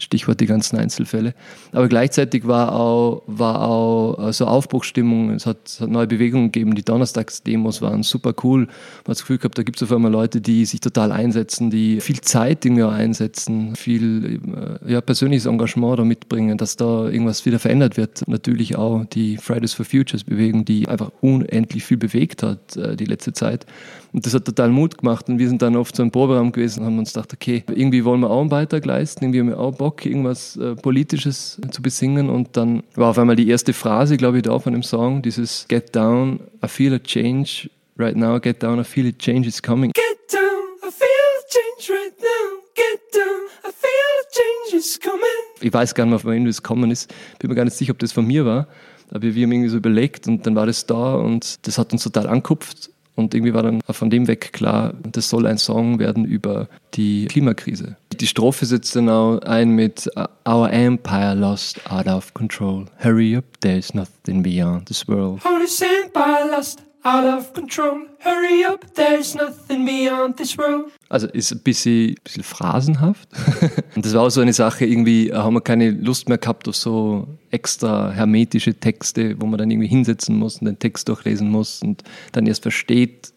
Stichwort 0.00 0.40
die 0.40 0.46
ganzen 0.46 0.76
Einzelfälle. 0.78 1.34
Aber 1.72 1.88
gleichzeitig 1.88 2.46
war 2.46 2.74
auch, 2.74 3.22
war 3.26 3.62
auch 3.62 4.32
so 4.32 4.46
Aufbruchstimmung. 4.46 5.30
Es 5.30 5.46
hat, 5.46 5.58
es 5.66 5.80
hat 5.80 5.90
neue 5.90 6.06
Bewegungen 6.06 6.50
gegeben. 6.50 6.74
Die 6.74 6.82
Donnerstagsdemos 6.82 7.82
waren 7.82 8.02
super 8.02 8.34
cool. 8.42 8.60
Man 8.60 8.68
hat 8.68 9.08
das 9.08 9.20
Gefühl 9.20 9.38
gehabt, 9.38 9.58
da 9.58 9.62
gibt 9.62 9.76
es 9.76 9.82
auf 9.82 9.94
einmal 9.94 10.10
Leute, 10.10 10.40
die 10.40 10.64
sich 10.64 10.80
total 10.80 11.12
einsetzen, 11.12 11.70
die 11.70 12.00
viel 12.00 12.20
Zeit 12.20 12.64
irgendwie 12.64 12.84
auch 12.84 12.92
einsetzen, 12.92 13.76
viel 13.76 14.40
äh, 14.84 14.92
ja, 14.92 15.00
persönliches 15.00 15.46
Engagement 15.46 15.98
da 15.98 16.04
mitbringen, 16.04 16.56
dass 16.58 16.76
da 16.76 17.08
irgendwas 17.08 17.44
wieder 17.46 17.58
verändert 17.58 17.96
wird. 17.96 18.26
Natürlich 18.26 18.76
auch 18.76 19.04
die 19.04 19.36
Fridays 19.36 19.74
for 19.74 19.84
Futures 19.84 20.24
Bewegung, 20.24 20.64
die 20.64 20.88
einfach 20.88 21.10
unendlich 21.20 21.84
viel 21.84 21.98
bewegt 21.98 22.42
hat 22.42 22.76
äh, 22.76 22.96
die 22.96 23.04
letzte 23.04 23.32
Zeit. 23.32 23.66
Und 24.12 24.26
das 24.26 24.34
hat 24.34 24.44
total 24.44 24.70
Mut 24.70 24.98
gemacht. 24.98 25.28
Und 25.28 25.38
wir 25.38 25.48
sind 25.48 25.62
dann 25.62 25.76
oft 25.76 25.94
so 25.94 26.02
im 26.02 26.10
Proberaum 26.10 26.52
gewesen 26.52 26.80
und 26.80 26.86
haben 26.86 26.98
uns 26.98 27.12
gedacht, 27.12 27.32
okay, 27.32 27.64
irgendwie 27.68 28.04
wollen 28.04 28.20
wir 28.20 28.30
auch 28.30 28.40
einen 28.40 28.48
Beitrag 28.48 28.84
leisten, 28.84 29.24
irgendwie 29.24 29.40
haben 29.40 29.48
wir 29.48 29.60
auch 29.60 29.74
Bock, 29.74 30.04
irgendwas 30.04 30.56
äh, 30.56 30.74
Politisches 30.74 31.60
zu 31.70 31.82
besingen. 31.82 32.28
Und 32.28 32.56
dann 32.56 32.82
war 32.94 33.10
auf 33.10 33.18
einmal 33.18 33.36
die 33.36 33.48
erste 33.48 33.72
Phrase, 33.72 34.16
glaube 34.16 34.38
ich, 34.38 34.42
da 34.42 34.58
von 34.58 34.72
dem 34.72 34.82
Song, 34.82 35.22
dieses 35.22 35.66
Get 35.68 35.94
down, 35.94 36.40
I 36.64 36.68
feel 36.68 36.92
a 36.94 36.98
change 36.98 37.70
right 37.98 38.16
now, 38.16 38.40
get 38.40 38.62
down, 38.62 38.80
I 38.80 38.84
feel 38.84 39.06
a 39.06 39.12
change 39.12 39.46
is 39.46 39.62
coming. 39.62 39.92
Get 39.92 40.32
down, 40.32 40.88
I 40.88 40.90
feel 40.90 41.06
a 41.06 41.44
change 41.48 41.90
right 41.90 42.18
now, 42.18 42.60
get 42.74 43.00
down, 43.14 43.48
I 43.64 43.72
feel 43.72 43.90
a 43.90 44.26
change 44.32 44.76
is 44.76 44.98
coming. 44.98 45.20
Ich 45.60 45.72
weiß 45.72 45.94
gar 45.94 46.06
nicht 46.06 46.24
mehr, 46.24 46.32
wem 46.32 46.46
das 46.46 46.62
kommen 46.62 46.90
ist. 46.90 47.12
Bin 47.38 47.48
mir 47.48 47.54
gar 47.54 47.64
nicht 47.64 47.76
sicher, 47.76 47.92
ob 47.92 47.98
das 48.00 48.12
von 48.12 48.26
mir 48.26 48.44
war. 48.44 48.66
Aber 49.10 49.22
wir 49.22 49.30
haben 49.30 49.52
irgendwie 49.52 49.68
so 49.68 49.76
überlegt 49.76 50.26
und 50.28 50.46
dann 50.46 50.54
war 50.54 50.66
das 50.66 50.86
da 50.86 51.14
und 51.16 51.66
das 51.66 51.78
hat 51.78 51.92
uns 51.92 52.04
total 52.04 52.28
ankupft 52.28 52.90
und 53.20 53.34
irgendwie 53.34 53.54
war 53.54 53.62
dann 53.62 53.80
von 53.88 54.10
dem 54.10 54.26
weg 54.26 54.52
klar, 54.52 54.94
das 55.02 55.28
soll 55.28 55.46
ein 55.46 55.58
Song 55.58 55.98
werden 55.98 56.24
über 56.24 56.68
die 56.94 57.26
Klimakrise. 57.26 57.96
Die 58.12 58.26
Strophe 58.26 58.66
setzt 58.66 58.96
dann 58.96 59.08
auch 59.08 59.38
ein 59.38 59.70
mit 59.70 60.10
Our 60.46 60.70
empire 60.72 61.34
lost 61.34 61.80
out 61.90 62.06
of 62.06 62.34
control. 62.34 62.86
Hurry 62.98 63.36
up, 63.36 63.44
there's 63.60 63.94
nothing 63.94 64.42
beyond 64.42 64.86
this 64.86 65.06
world. 65.06 65.40
Holy 65.44 65.66
empire 66.04 66.50
lost 66.50 66.82
out 67.02 67.24
of 67.24 67.52
control. 67.52 68.06
Hurry 68.18 68.64
up, 68.64 68.84
there's 68.94 69.34
nothing 69.34 69.84
beyond 69.86 70.36
this 70.36 70.56
world. 70.58 70.92
Also 71.08 71.26
ist 71.28 71.52
ein 71.52 71.60
bisschen, 71.60 72.14
bisschen 72.22 72.42
phrasenhaft. 72.42 73.28
Und 73.96 74.04
das 74.04 74.14
war 74.14 74.22
auch 74.22 74.30
so 74.30 74.40
eine 74.40 74.52
Sache, 74.52 74.84
irgendwie 74.84 75.32
haben 75.32 75.54
wir 75.54 75.60
keine 75.60 75.90
Lust 75.90 76.28
mehr 76.28 76.38
gehabt 76.38 76.68
auf 76.68 76.76
so 76.76 77.26
extra 77.50 78.10
hermetische 78.12 78.74
Texte, 78.74 79.40
wo 79.40 79.46
man 79.46 79.58
dann 79.58 79.70
irgendwie 79.70 79.88
hinsetzen 79.88 80.38
muss 80.38 80.58
und 80.58 80.66
den 80.66 80.78
Text 80.78 81.08
durchlesen 81.08 81.50
muss 81.50 81.82
und 81.82 82.04
dann 82.32 82.46
erst 82.46 82.62
versteht, 82.62 83.32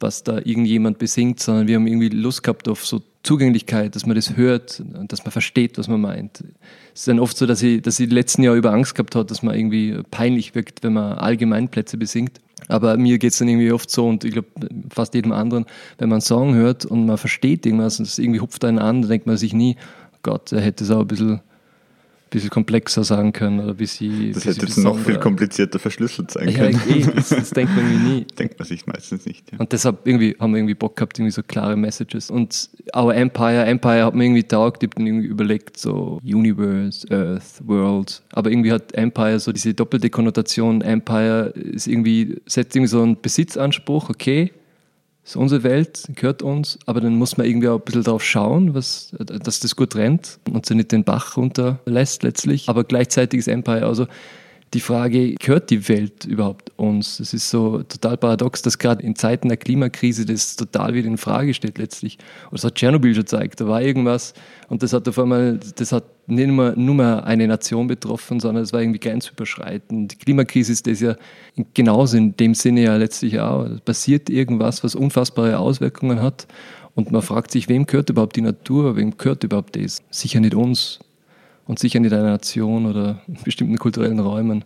was 0.00 0.24
da 0.24 0.38
irgendjemand 0.38 0.98
besingt, 0.98 1.40
sondern 1.40 1.68
wir 1.68 1.76
haben 1.76 1.86
irgendwie 1.86 2.08
Lust 2.08 2.42
gehabt 2.42 2.68
auf 2.68 2.84
so 2.84 3.02
Zugänglichkeit, 3.22 3.94
dass 3.94 4.04
man 4.04 4.16
das 4.16 4.36
hört 4.36 4.80
und 4.80 5.12
dass 5.12 5.24
man 5.24 5.30
versteht, 5.30 5.78
was 5.78 5.86
man 5.86 6.00
meint. 6.00 6.42
Es 6.92 7.02
ist 7.02 7.08
dann 7.08 7.20
oft 7.20 7.36
so, 7.36 7.46
dass 7.46 7.62
ich, 7.62 7.80
dass 7.80 8.00
ich 8.00 8.10
letzten 8.10 8.42
Jahre 8.42 8.56
über 8.56 8.72
Angst 8.72 8.96
gehabt 8.96 9.14
habe, 9.14 9.26
dass 9.26 9.42
man 9.42 9.54
irgendwie 9.54 10.00
peinlich 10.10 10.56
wirkt, 10.56 10.82
wenn 10.82 10.94
man 10.94 11.18
Allgemeinplätze 11.18 11.96
besingt. 11.96 12.40
Aber 12.68 12.96
mir 12.96 13.18
geht 13.18 13.32
es 13.32 13.38
dann 13.38 13.48
irgendwie 13.48 13.72
oft 13.72 13.90
so 13.90 14.08
und 14.08 14.24
ich 14.24 14.32
glaube 14.32 14.48
fast 14.90 15.14
jedem 15.14 15.32
anderen, 15.32 15.66
wenn 15.98 16.08
man 16.08 16.16
einen 16.16 16.22
Song 16.22 16.54
hört 16.54 16.84
und 16.84 17.06
man 17.06 17.18
versteht 17.18 17.66
irgendwas 17.66 17.98
und 17.98 18.06
es 18.06 18.18
irgendwie 18.18 18.40
hupft 18.40 18.64
einen 18.64 18.78
an, 18.78 19.02
dann 19.02 19.10
denkt 19.10 19.26
man 19.26 19.36
sich 19.36 19.52
nie, 19.52 19.76
Gott, 20.22 20.52
er 20.52 20.60
hätte 20.60 20.84
es 20.84 20.90
auch 20.90 21.00
ein 21.00 21.06
bisschen 21.06 21.40
bisschen 22.32 22.50
komplexer 22.50 23.04
sagen 23.04 23.32
können 23.32 23.60
oder 23.60 23.78
wie 23.78 23.86
sie. 23.86 24.32
Das 24.32 24.44
hätte 24.44 24.66
jetzt 24.66 24.78
noch 24.78 24.98
viel 24.98 25.18
komplizierter 25.18 25.78
verschlüsselt 25.78 26.30
sein 26.30 26.48
ja, 26.48 26.58
können. 26.58 26.80
Eh, 26.88 27.06
das, 27.14 27.28
das 27.28 27.50
denkt 27.50 27.76
man 27.76 27.86
irgendwie 27.86 28.08
nie. 28.08 28.26
Denkt 28.38 28.58
man 28.58 28.66
sich 28.66 28.86
meistens 28.86 29.26
nicht. 29.26 29.52
Ja. 29.52 29.58
Und 29.58 29.72
deshalb 29.72 30.06
irgendwie 30.06 30.36
haben 30.40 30.52
wir 30.52 30.58
irgendwie 30.58 30.74
Bock 30.74 30.96
gehabt, 30.96 31.18
irgendwie 31.18 31.32
so 31.32 31.42
klare 31.42 31.76
Messages. 31.76 32.30
Und 32.30 32.70
Our 32.96 33.14
Empire, 33.14 33.64
Empire 33.64 34.04
hat 34.04 34.14
mir 34.14 34.24
irgendwie 34.24 34.44
taugt, 34.44 34.82
ich 34.82 34.88
habe 34.88 34.96
dann 34.96 35.06
irgendwie 35.06 35.26
überlegt, 35.28 35.76
so 35.76 36.18
Universe, 36.24 37.06
Earth, 37.10 37.60
World. 37.64 38.22
Aber 38.32 38.50
irgendwie 38.50 38.72
hat 38.72 38.92
Empire 38.94 39.38
so 39.38 39.52
diese 39.52 39.74
doppelte 39.74 40.10
Konnotation. 40.10 40.80
Empire 40.80 41.52
ist 41.54 41.86
irgendwie, 41.86 42.40
setzt 42.46 42.74
irgendwie 42.74 42.90
so 42.90 43.02
einen 43.02 43.20
Besitzanspruch, 43.20 44.10
okay, 44.10 44.52
ist 45.24 45.36
unsere 45.36 45.62
Welt, 45.62 46.08
gehört 46.14 46.42
uns, 46.42 46.78
aber 46.86 47.00
dann 47.00 47.14
muss 47.14 47.36
man 47.36 47.46
irgendwie 47.46 47.68
auch 47.68 47.78
ein 47.78 47.84
bisschen 47.84 48.02
darauf 48.02 48.24
schauen, 48.24 48.74
was, 48.74 49.14
dass 49.18 49.60
das 49.60 49.76
gut 49.76 49.94
rennt 49.94 50.40
und 50.50 50.66
sie 50.66 50.74
nicht 50.74 50.90
den 50.90 51.04
Bach 51.04 51.36
runterlässt 51.36 52.22
letztlich. 52.22 52.68
Aber 52.68 52.82
gleichzeitig 52.84 53.38
ist 53.38 53.48
Empire 53.48 53.86
also 53.86 54.06
die 54.74 54.80
Frage, 54.80 55.34
gehört 55.34 55.70
die 55.70 55.88
Welt 55.88 56.24
überhaupt 56.24 56.72
uns? 56.76 57.18
Das 57.18 57.34
ist 57.34 57.50
so 57.50 57.82
total 57.82 58.16
paradox, 58.16 58.62
dass 58.62 58.78
gerade 58.78 59.02
in 59.02 59.14
Zeiten 59.16 59.48
der 59.48 59.58
Klimakrise 59.58 60.24
das 60.24 60.56
total 60.56 60.94
wieder 60.94 61.08
in 61.08 61.18
Frage 61.18 61.52
steht 61.52 61.78
letztlich. 61.78 62.18
Und 62.50 62.54
das 62.54 62.64
hat 62.64 62.76
Tschernobyl 62.76 63.14
schon 63.14 63.24
gezeigt. 63.24 63.60
Da 63.60 63.68
war 63.68 63.82
irgendwas 63.82 64.32
und 64.68 64.82
das 64.82 64.92
hat 64.92 65.06
auf 65.08 65.18
einmal, 65.18 65.60
das 65.76 65.92
hat 65.92 66.04
nicht 66.26 66.48
nur, 66.48 66.74
nur 66.76 66.94
mehr 66.94 67.24
eine 67.24 67.46
Nation 67.46 67.86
betroffen, 67.86 68.40
sondern 68.40 68.64
es 68.64 68.72
war 68.72 68.80
irgendwie 68.80 69.00
grenzüberschreitend. 69.00 70.12
Die 70.12 70.16
Klimakrise 70.16 70.72
ist 70.72 70.86
das 70.86 71.00
ja 71.00 71.16
genauso 71.74 72.16
in 72.16 72.36
dem 72.36 72.54
Sinne 72.54 72.84
ja 72.84 72.96
letztlich 72.96 73.40
auch. 73.40 73.64
Es 73.64 73.80
passiert 73.80 74.30
irgendwas, 74.30 74.82
was 74.82 74.94
unfassbare 74.94 75.58
Auswirkungen 75.58 76.22
hat. 76.22 76.46
Und 76.94 77.10
man 77.10 77.22
fragt 77.22 77.50
sich, 77.50 77.68
wem 77.68 77.86
gehört 77.86 78.10
überhaupt 78.10 78.36
die 78.36 78.42
Natur? 78.42 78.96
Wem 78.96 79.16
gehört 79.16 79.44
überhaupt 79.44 79.76
das? 79.76 80.02
Sicher 80.10 80.40
nicht 80.40 80.54
uns 80.54 81.00
und 81.66 81.78
sicher 81.78 82.00
nicht 82.00 82.12
einer 82.12 82.24
Nation 82.24 82.86
oder 82.86 83.20
bestimmten 83.44 83.78
kulturellen 83.78 84.20
Räumen. 84.20 84.64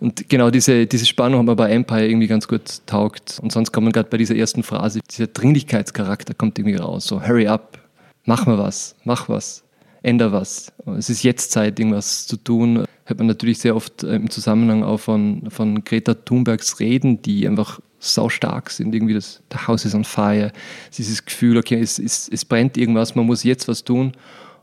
Und 0.00 0.30
genau 0.30 0.50
diese, 0.50 0.86
diese 0.86 1.04
Spannung 1.04 1.40
haben 1.40 1.48
wir 1.48 1.56
bei 1.56 1.70
Empire 1.70 2.08
irgendwie 2.08 2.26
ganz 2.26 2.48
gut 2.48 2.80
taugt. 2.86 3.38
Und 3.42 3.52
sonst 3.52 3.70
kommt 3.70 3.84
man 3.84 3.92
gerade 3.92 4.08
bei 4.08 4.16
dieser 4.16 4.34
ersten 4.34 4.62
Phrase, 4.62 5.00
dieser 5.10 5.26
Dringlichkeitscharakter 5.26 6.32
kommt 6.34 6.58
irgendwie 6.58 6.78
raus. 6.78 7.04
So, 7.04 7.22
hurry 7.22 7.46
up, 7.46 7.78
mach 8.24 8.46
mal 8.46 8.58
was, 8.58 8.96
mach 9.04 9.28
was, 9.28 9.62
änder 10.02 10.32
was. 10.32 10.72
Es 10.96 11.10
ist 11.10 11.22
jetzt 11.22 11.52
Zeit, 11.52 11.78
irgendwas 11.78 12.26
zu 12.26 12.36
tun. 12.38 12.84
Hört 13.04 13.18
man 13.18 13.26
natürlich 13.26 13.58
sehr 13.58 13.76
oft 13.76 14.02
äh, 14.02 14.14
im 14.14 14.30
Zusammenhang 14.30 14.82
auch 14.84 14.98
von, 14.98 15.50
von 15.50 15.84
Greta 15.84 16.14
Thunbergs 16.14 16.80
Reden, 16.80 17.20
die 17.20 17.46
einfach 17.46 17.80
sau 17.98 18.30
stark 18.30 18.70
sind. 18.70 18.94
Irgendwie 18.94 19.14
das, 19.14 19.42
the 19.52 19.58
house 19.66 19.84
is 19.84 19.94
on 19.94 20.04
fire. 20.04 20.52
Dieses 20.96 21.24
Gefühl, 21.24 21.58
okay, 21.58 21.78
es, 21.78 21.98
es, 21.98 22.28
es 22.32 22.44
brennt 22.46 22.78
irgendwas, 22.78 23.14
man 23.14 23.26
muss 23.26 23.44
jetzt 23.44 23.68
was 23.68 23.84
tun. 23.84 24.12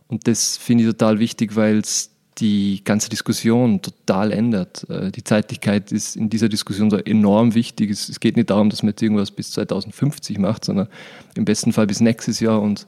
Und 0.08 0.28
das 0.28 0.58
finde 0.58 0.84
ich 0.84 0.90
total 0.90 1.20
wichtig, 1.20 1.56
weil 1.56 1.80
es 1.80 2.12
die 2.38 2.84
ganze 2.84 3.10
Diskussion 3.10 3.82
total 3.82 4.32
ändert. 4.32 4.88
Äh, 4.90 5.12
die 5.12 5.24
Zeitlichkeit 5.24 5.92
ist 5.92 6.16
in 6.16 6.30
dieser 6.30 6.50
Diskussion 6.50 6.90
so 6.90 6.98
enorm 6.98 7.56
wichtig. 7.56 7.90
Es 7.90 8.20
geht 8.20 8.38
nicht 8.38 8.50
darum, 8.50 8.70
dass 8.70 8.84
man 8.84 8.92
jetzt 8.92 9.02
irgendwas 9.02 9.32
bis 9.32 9.52
2050 9.52 10.38
macht, 10.38 10.64
sondern 10.64 10.88
im 11.36 11.46
besten 11.46 11.74
Fall 11.74 11.88
bis 11.88 12.00
nächstes 12.00 12.40
Jahr. 12.40 12.62
Und 12.62 12.86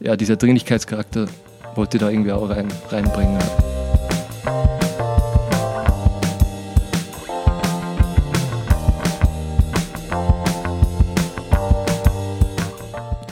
ja, 0.00 0.16
dieser 0.16 0.36
Dringlichkeitscharakter 0.36 1.26
wollte 1.74 1.98
da 1.98 2.10
irgendwie 2.10 2.32
auch 2.32 2.48
rein, 2.50 2.68
reinbringen. 2.90 3.38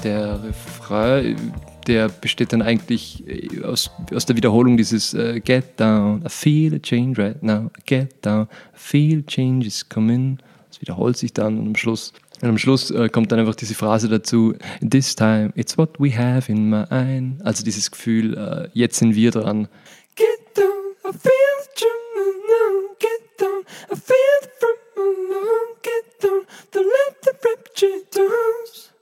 Der 0.05 0.41
Refrain 0.45 1.53
der 1.87 2.09
besteht 2.09 2.53
dann 2.53 2.63
eigentlich 2.63 3.27
äh, 3.27 3.65
aus, 3.65 3.91
aus 4.15 4.27
der 4.27 4.37
Wiederholung 4.37 4.77
dieses 4.77 5.15
uh, 5.15 5.41
Get 5.45 5.79
down, 5.79 6.23
I 6.27 6.29
feel 6.29 6.75
a 6.75 6.79
change 6.79 7.21
right 7.21 7.43
now, 7.43 7.71
get 7.85 8.25
down, 8.25 8.49
I 8.75 8.79
feel 8.79 9.23
change 9.25 9.67
is 9.67 9.89
coming. 9.89 10.39
Das 10.69 10.81
wiederholt 10.81 11.17
sich 11.17 11.33
dann 11.33 11.59
und 11.59 11.69
am 11.69 11.77
Schluss, 11.77 12.13
und 12.43 12.49
am 12.49 12.59
Schluss 12.59 12.91
uh, 12.91 13.09
kommt 13.09 13.33
dann 13.33 13.39
einfach 13.39 13.55
diese 13.55 13.75
Phrase 13.75 14.09
dazu, 14.09 14.55
This 14.81 15.15
time 15.15 15.53
it's 15.55 15.79
what 15.79 15.99
we 15.99 16.17
have 16.17 16.51
in 16.51 16.71
mind. 16.71 17.45
Also 17.45 17.65
dieses 17.65 17.91
Gefühl, 17.91 18.37
uh, 18.37 18.69
jetzt 18.73 18.99
sind 18.99 19.15
wir 19.15 19.31
dran. 19.31 19.69
Get 20.17 20.27
down, 20.55 20.67
I 21.05 21.13
feel 21.13 21.57
the 21.77 21.87
get 22.99 23.41
down, 23.41 23.65
I 23.91 23.97
feel 23.97 24.41
the 24.61 24.87
from 24.95 25.77
get 25.83 26.21
down, 26.21 26.47
don't 26.73 26.87
let 26.87 27.23
the 27.23 27.33
rapture 27.45 28.01
dance. 28.11 28.96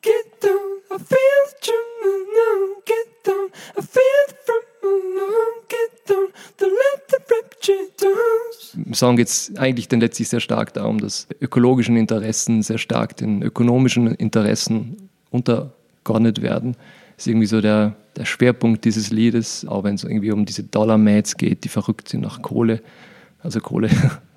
Get 0.00 0.42
down, 0.42 0.80
I 0.90 0.98
feel 0.98 1.38
the 1.60 1.72
now. 2.36 2.82
Get 2.84 3.24
down, 3.24 3.50
I 3.76 3.82
feel 3.82 4.26
from 4.46 5.16
now. 5.16 5.62
Get 5.68 6.06
down, 6.06 6.28
don't 6.56 6.70
let 6.70 7.08
the 7.08 7.18
rapture 7.34 7.88
dance. 8.00 8.76
Im 8.76 8.94
Song 8.94 9.16
geht 9.16 9.26
es 9.28 9.52
eigentlich 9.56 9.88
dann 9.88 10.00
letztlich 10.00 10.28
sehr 10.28 10.40
stark 10.40 10.72
darum, 10.74 10.98
dass 10.98 11.26
ökologischen 11.40 11.96
Interessen 11.96 12.62
sehr 12.62 12.78
stark 12.78 13.16
den 13.16 13.42
ökonomischen 13.42 14.14
Interessen 14.14 15.08
untergeordnet 15.30 16.42
werden. 16.42 16.76
Das 17.16 17.26
ist 17.26 17.32
irgendwie 17.32 17.46
so 17.46 17.60
der, 17.60 17.96
der 18.16 18.24
Schwerpunkt 18.24 18.84
dieses 18.84 19.10
Liedes, 19.10 19.66
auch 19.66 19.82
wenn 19.82 19.96
es 19.96 20.04
irgendwie 20.04 20.30
um 20.30 20.44
diese 20.46 20.62
Dollar-Mats 20.62 21.36
geht, 21.36 21.64
die 21.64 21.68
verrückt 21.68 22.08
sind 22.08 22.20
nach 22.20 22.40
Kohle. 22.40 22.80
Also 23.42 23.60
Kohle 23.60 23.90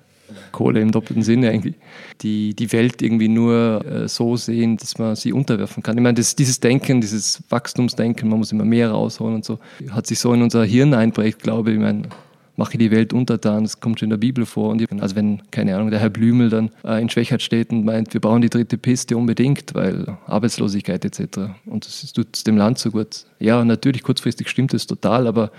Kohle 0.50 0.80
im 0.80 0.92
doppelten 0.92 1.22
Sinne 1.22 1.50
eigentlich, 1.50 1.74
die 2.20 2.54
die 2.54 2.72
Welt 2.72 3.02
irgendwie 3.02 3.28
nur 3.28 3.84
äh, 3.84 4.08
so 4.08 4.36
sehen, 4.36 4.76
dass 4.76 4.98
man 4.98 5.16
sie 5.16 5.32
unterwerfen 5.32 5.82
kann. 5.82 5.96
Ich 5.96 6.02
meine, 6.02 6.14
das, 6.14 6.36
dieses 6.36 6.60
Denken, 6.60 7.00
dieses 7.00 7.42
Wachstumsdenken, 7.48 8.28
man 8.28 8.38
muss 8.38 8.52
immer 8.52 8.64
mehr 8.64 8.90
rausholen 8.90 9.36
und 9.36 9.44
so, 9.44 9.58
hat 9.90 10.06
sich 10.06 10.18
so 10.18 10.32
in 10.32 10.42
unser 10.42 10.64
Hirn 10.64 10.94
einprägt, 10.94 11.42
glaube 11.42 11.70
ich. 11.70 11.76
Ich 11.76 11.82
meine, 11.82 12.08
mache 12.56 12.76
die 12.78 12.90
Welt 12.90 13.12
untertan, 13.12 13.64
das 13.64 13.80
kommt 13.80 13.98
schon 13.98 14.06
in 14.06 14.10
der 14.10 14.18
Bibel 14.18 14.46
vor. 14.46 14.70
Und 14.70 14.82
ich, 14.82 14.90
also 15.00 15.16
wenn, 15.16 15.42
keine 15.50 15.74
Ahnung, 15.74 15.90
der 15.90 16.00
Herr 16.00 16.10
Blümel 16.10 16.50
dann 16.50 16.70
äh, 16.84 17.00
in 17.00 17.08
Schwächert 17.08 17.42
steht 17.42 17.70
und 17.70 17.84
meint, 17.84 18.12
wir 18.12 18.20
brauchen 18.20 18.42
die 18.42 18.50
dritte 18.50 18.78
Piste 18.78 19.16
unbedingt, 19.16 19.74
weil 19.74 20.16
Arbeitslosigkeit 20.26 21.04
etc. 21.04 21.50
Und 21.66 21.86
das 21.86 22.12
tut 22.12 22.46
dem 22.46 22.56
Land 22.56 22.78
so 22.78 22.90
gut. 22.90 23.24
Ja, 23.38 23.64
natürlich 23.64 24.02
kurzfristig 24.02 24.48
stimmt 24.48 24.74
es 24.74 24.86
total, 24.86 25.26
aber 25.26 25.50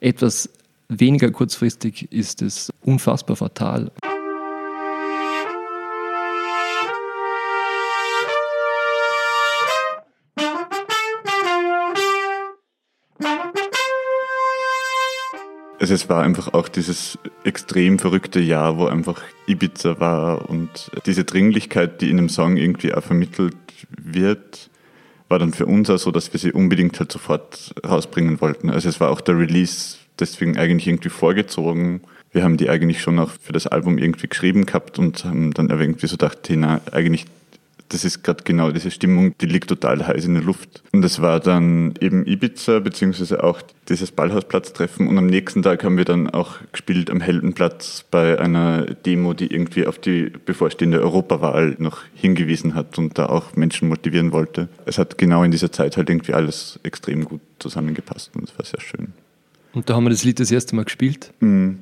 etwas 0.00 0.50
weniger 1.00 1.30
kurzfristig 1.30 2.12
ist 2.12 2.42
es 2.42 2.70
unfassbar 2.82 3.36
fatal. 3.36 3.90
Also 15.80 15.94
es 15.94 16.08
war 16.08 16.22
einfach 16.22 16.54
auch 16.54 16.68
dieses 16.68 17.18
extrem 17.42 17.98
verrückte 17.98 18.38
Jahr, 18.38 18.78
wo 18.78 18.86
einfach 18.86 19.20
Ibiza 19.48 19.98
war 19.98 20.48
und 20.48 20.92
diese 21.06 21.24
Dringlichkeit, 21.24 22.00
die 22.00 22.08
in 22.08 22.18
dem 22.18 22.28
Song 22.28 22.56
irgendwie 22.56 22.94
auch 22.94 23.02
vermittelt 23.02 23.56
wird, 23.90 24.70
war 25.28 25.40
dann 25.40 25.52
für 25.52 25.66
uns 25.66 25.90
auch 25.90 25.98
so, 25.98 26.12
dass 26.12 26.32
wir 26.32 26.38
sie 26.38 26.52
unbedingt 26.52 27.00
halt 27.00 27.10
sofort 27.10 27.74
rausbringen 27.84 28.40
wollten. 28.40 28.70
Also 28.70 28.88
es 28.88 29.00
war 29.00 29.10
auch 29.10 29.20
der 29.20 29.36
Release 29.36 29.96
deswegen 30.22 30.56
eigentlich 30.56 30.88
irgendwie 30.88 31.10
vorgezogen. 31.10 32.00
Wir 32.32 32.44
haben 32.44 32.56
die 32.56 32.70
eigentlich 32.70 33.02
schon 33.02 33.18
auch 33.18 33.30
für 33.30 33.52
das 33.52 33.66
Album 33.66 33.98
irgendwie 33.98 34.28
geschrieben 34.28 34.64
gehabt 34.64 34.98
und 34.98 35.24
haben 35.24 35.52
dann 35.52 35.68
irgendwie 35.68 36.06
so 36.06 36.16
gedacht, 36.16 36.48
hey, 36.48 36.56
na, 36.56 36.80
eigentlich 36.90 37.26
das 37.92 38.04
ist 38.04 38.22
gerade 38.24 38.42
genau 38.44 38.70
diese 38.70 38.90
Stimmung, 38.90 39.36
die 39.38 39.46
liegt 39.46 39.68
total 39.68 40.06
heiß 40.06 40.24
in 40.24 40.34
der 40.34 40.42
Luft. 40.42 40.82
Und 40.92 41.02
das 41.02 41.20
war 41.20 41.40
dann 41.40 41.94
eben 42.00 42.26
Ibiza, 42.26 42.78
beziehungsweise 42.78 43.44
auch 43.44 43.60
dieses 43.88 44.12
Ballhausplatztreffen. 44.12 45.06
Und 45.08 45.18
am 45.18 45.26
nächsten 45.26 45.62
Tag 45.62 45.84
haben 45.84 45.98
wir 45.98 46.04
dann 46.04 46.30
auch 46.30 46.56
gespielt 46.72 47.10
am 47.10 47.20
Heldenplatz 47.20 48.04
bei 48.10 48.38
einer 48.38 48.86
Demo, 48.86 49.34
die 49.34 49.52
irgendwie 49.52 49.86
auf 49.86 49.98
die 49.98 50.32
bevorstehende 50.44 51.02
Europawahl 51.02 51.76
noch 51.78 52.00
hingewiesen 52.14 52.74
hat 52.74 52.98
und 52.98 53.18
da 53.18 53.26
auch 53.26 53.56
Menschen 53.56 53.88
motivieren 53.88 54.32
wollte. 54.32 54.68
Es 54.86 54.98
hat 54.98 55.18
genau 55.18 55.42
in 55.44 55.50
dieser 55.50 55.70
Zeit 55.70 55.96
halt 55.96 56.08
irgendwie 56.08 56.32
alles 56.32 56.80
extrem 56.82 57.24
gut 57.24 57.40
zusammengepasst 57.58 58.34
und 58.34 58.48
es 58.48 58.58
war 58.58 58.64
sehr 58.64 58.80
schön. 58.80 59.12
Und 59.72 59.88
da 59.88 59.94
haben 59.94 60.04
wir 60.04 60.10
das 60.10 60.24
Lied 60.24 60.40
das 60.40 60.50
erste 60.50 60.76
Mal 60.76 60.84
gespielt. 60.84 61.32
Mhm. 61.40 61.80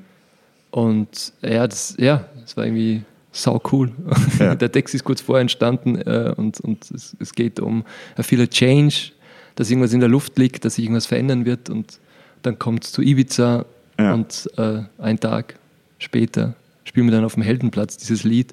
Und 0.70 1.32
ja, 1.42 1.66
das, 1.66 1.96
ja, 1.98 2.26
das 2.40 2.56
war 2.56 2.64
irgendwie 2.64 3.02
sau 3.32 3.60
cool. 3.72 3.92
Ja. 4.38 4.54
Der 4.56 4.70
Text 4.70 4.94
ist 4.94 5.04
kurz 5.04 5.20
vorher 5.20 5.42
entstanden 5.42 5.96
äh, 5.96 6.32
und, 6.36 6.60
und 6.60 6.90
es, 6.90 7.16
es, 7.18 7.32
geht 7.32 7.60
um 7.60 7.84
a 8.16 8.22
feel 8.22 8.40
a 8.40 8.46
change, 8.46 9.12
dass 9.54 9.70
irgendwas 9.70 9.92
in 9.92 10.00
der 10.00 10.08
Luft 10.08 10.38
liegt, 10.38 10.64
dass 10.64 10.76
sich 10.76 10.84
irgendwas 10.84 11.06
verändern 11.06 11.44
wird 11.44 11.70
und 11.70 11.98
dann 12.42 12.58
kommt 12.58 12.84
es 12.84 12.92
zu 12.92 13.02
Ibiza 13.02 13.64
ja. 13.98 14.14
und 14.14 14.48
äh, 14.56 14.82
ein 14.98 15.20
Tag 15.20 15.56
später 15.98 16.54
spielen 16.84 17.06
wir 17.06 17.12
dann 17.12 17.24
auf 17.24 17.34
dem 17.34 17.42
Heldenplatz 17.42 17.96
dieses 17.96 18.24
Lied. 18.24 18.52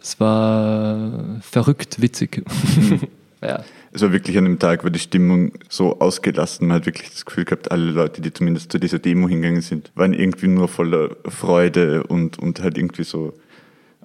Es 0.00 0.18
war 0.18 1.40
verrückt 1.42 2.00
witzig. 2.00 2.42
Mhm. 2.76 3.00
ja. 3.42 3.64
Es 3.92 4.02
war 4.02 4.12
wirklich 4.12 4.38
an 4.38 4.44
dem 4.44 4.58
Tag, 4.58 4.84
war 4.84 4.90
die 4.90 5.00
Stimmung 5.00 5.52
so 5.68 5.98
ausgelassen. 5.98 6.68
Man 6.68 6.76
hat 6.76 6.86
wirklich 6.86 7.10
das 7.10 7.24
Gefühl 7.24 7.44
gehabt, 7.44 7.72
alle 7.72 7.90
Leute, 7.90 8.22
die 8.22 8.32
zumindest 8.32 8.70
zu 8.70 8.78
dieser 8.78 9.00
Demo 9.00 9.28
hingegangen 9.28 9.62
sind, 9.62 9.90
waren 9.96 10.14
irgendwie 10.14 10.46
nur 10.46 10.68
voller 10.68 11.16
Freude 11.26 12.04
und, 12.04 12.38
und 12.38 12.62
halt 12.62 12.78
irgendwie 12.78 13.02
so 13.02 13.34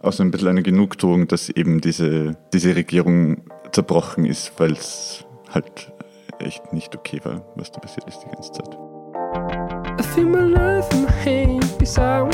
auch 0.01 0.12
so 0.12 0.24
ein 0.24 0.32
bisschen 0.32 0.50
eine 0.50 0.63
Genugtuung, 0.63 1.27
dass 1.27 1.50
eben 1.50 1.82
diese, 1.82 2.36
diese 2.51 2.75
Regierung 2.75 3.44
zerbrochen 3.72 4.25
ist, 4.25 4.54
weil 4.58 4.72
es 4.72 5.24
halt 5.50 5.92
echt 6.39 6.74
nicht 6.74 6.96
okay 6.96 7.20
war, 7.24 7.46
was 7.56 7.72
da 7.72 7.80
passiert 7.80 8.08
ist 8.08 8.20
die 8.20 8.32
ganze 8.32 8.51
Zeit. 8.54 8.70
I 10.00 10.04
feel 10.13 10.25
my 10.25 10.39
life 10.39 10.89
in 10.94 11.04
my 11.04 11.10
hand, 11.10 11.77
beside 11.77 12.27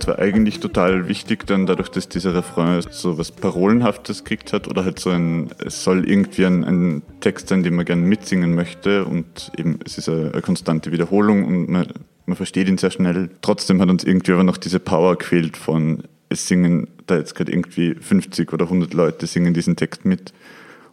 Uns 0.00 0.06
war 0.06 0.18
eigentlich 0.18 0.60
total 0.60 1.08
wichtig 1.08 1.46
dann 1.46 1.66
dadurch, 1.66 1.90
dass 1.90 2.08
dieser 2.08 2.34
Refrain 2.34 2.80
so 2.88 3.18
was 3.18 3.32
Parolenhaftes 3.32 4.24
gekriegt 4.24 4.54
hat 4.54 4.66
oder 4.66 4.82
halt 4.82 4.98
so 4.98 5.10
ein, 5.10 5.50
es 5.62 5.84
soll 5.84 6.08
irgendwie 6.08 6.46
ein, 6.46 6.64
ein 6.64 7.02
Text 7.20 7.48
sein, 7.48 7.62
den 7.62 7.74
man 7.74 7.84
gerne 7.84 8.00
mitsingen 8.00 8.54
möchte 8.54 9.04
und 9.04 9.52
eben 9.58 9.78
es 9.84 9.98
ist 9.98 10.08
eine, 10.08 10.32
eine 10.32 10.40
konstante 10.40 10.90
Wiederholung 10.90 11.44
und 11.44 11.68
man, 11.68 11.86
man 12.24 12.34
versteht 12.34 12.66
ihn 12.66 12.78
sehr 12.78 12.90
schnell. 12.90 13.28
Trotzdem 13.42 13.78
hat 13.82 13.90
uns 13.90 14.02
irgendwie 14.02 14.32
aber 14.32 14.42
noch 14.42 14.56
diese 14.56 14.80
Power 14.80 15.16
gefehlt 15.16 15.58
von 15.58 16.04
es 16.30 16.48
singen 16.48 16.88
da 17.06 17.18
jetzt 17.18 17.34
gerade 17.34 17.52
irgendwie 17.52 17.94
50 17.94 18.54
oder 18.54 18.64
100 18.64 18.94
Leute 18.94 19.26
singen 19.26 19.52
diesen 19.52 19.76
Text 19.76 20.06
mit. 20.06 20.32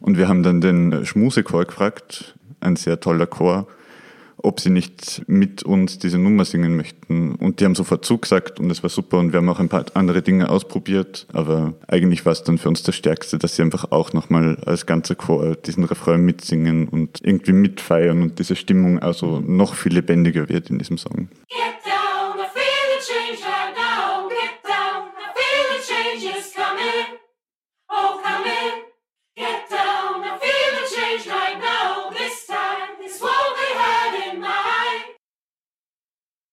Und 0.01 0.17
wir 0.17 0.27
haben 0.27 0.43
dann 0.43 0.59
den 0.59 1.05
Schmusechor 1.05 1.63
gefragt, 1.63 2.35
ein 2.59 2.75
sehr 2.75 2.99
toller 2.99 3.27
Chor, 3.27 3.67
ob 4.37 4.59
sie 4.59 4.69
nicht 4.69 5.23
mit 5.27 5.63
uns 5.63 5.99
diese 5.99 6.17
Nummer 6.17 6.45
singen 6.45 6.75
möchten. 6.75 7.35
Und 7.35 7.59
die 7.59 7.65
haben 7.65 7.75
sofort 7.75 8.05
zugesagt 8.05 8.59
und 8.59 8.69
es 8.69 8.83
war 8.83 8.89
super 8.89 9.17
und 9.17 9.33
wir 9.33 9.37
haben 9.37 9.49
auch 9.49 9.59
ein 9.59 9.69
paar 9.69 9.85
andere 9.93 10.21
Dinge 10.21 10.49
ausprobiert. 10.49 11.27
Aber 11.33 11.73
eigentlich 11.87 12.25
war 12.25 12.33
es 12.33 12.43
dann 12.43 12.57
für 12.57 12.69
uns 12.69 12.83
das 12.83 12.95
Stärkste, 12.95 13.37
dass 13.37 13.55
sie 13.55 13.61
einfach 13.61 13.91
auch 13.91 14.13
nochmal 14.13 14.57
als 14.65 14.85
ganzer 14.85 15.15
Chor 15.15 15.55
diesen 15.55 15.83
Refrain 15.83 16.23
mitsingen 16.23 16.87
und 16.87 17.19
irgendwie 17.23 17.53
mitfeiern 17.53 18.21
und 18.21 18.39
diese 18.39 18.55
Stimmung 18.55 18.99
also 18.99 19.39
noch 19.39 19.73
viel 19.73 19.93
lebendiger 19.93 20.49
wird 20.49 20.69
in 20.69 20.77
diesem 20.79 20.97
Song. 20.97 21.29
Yeah. 21.51 21.77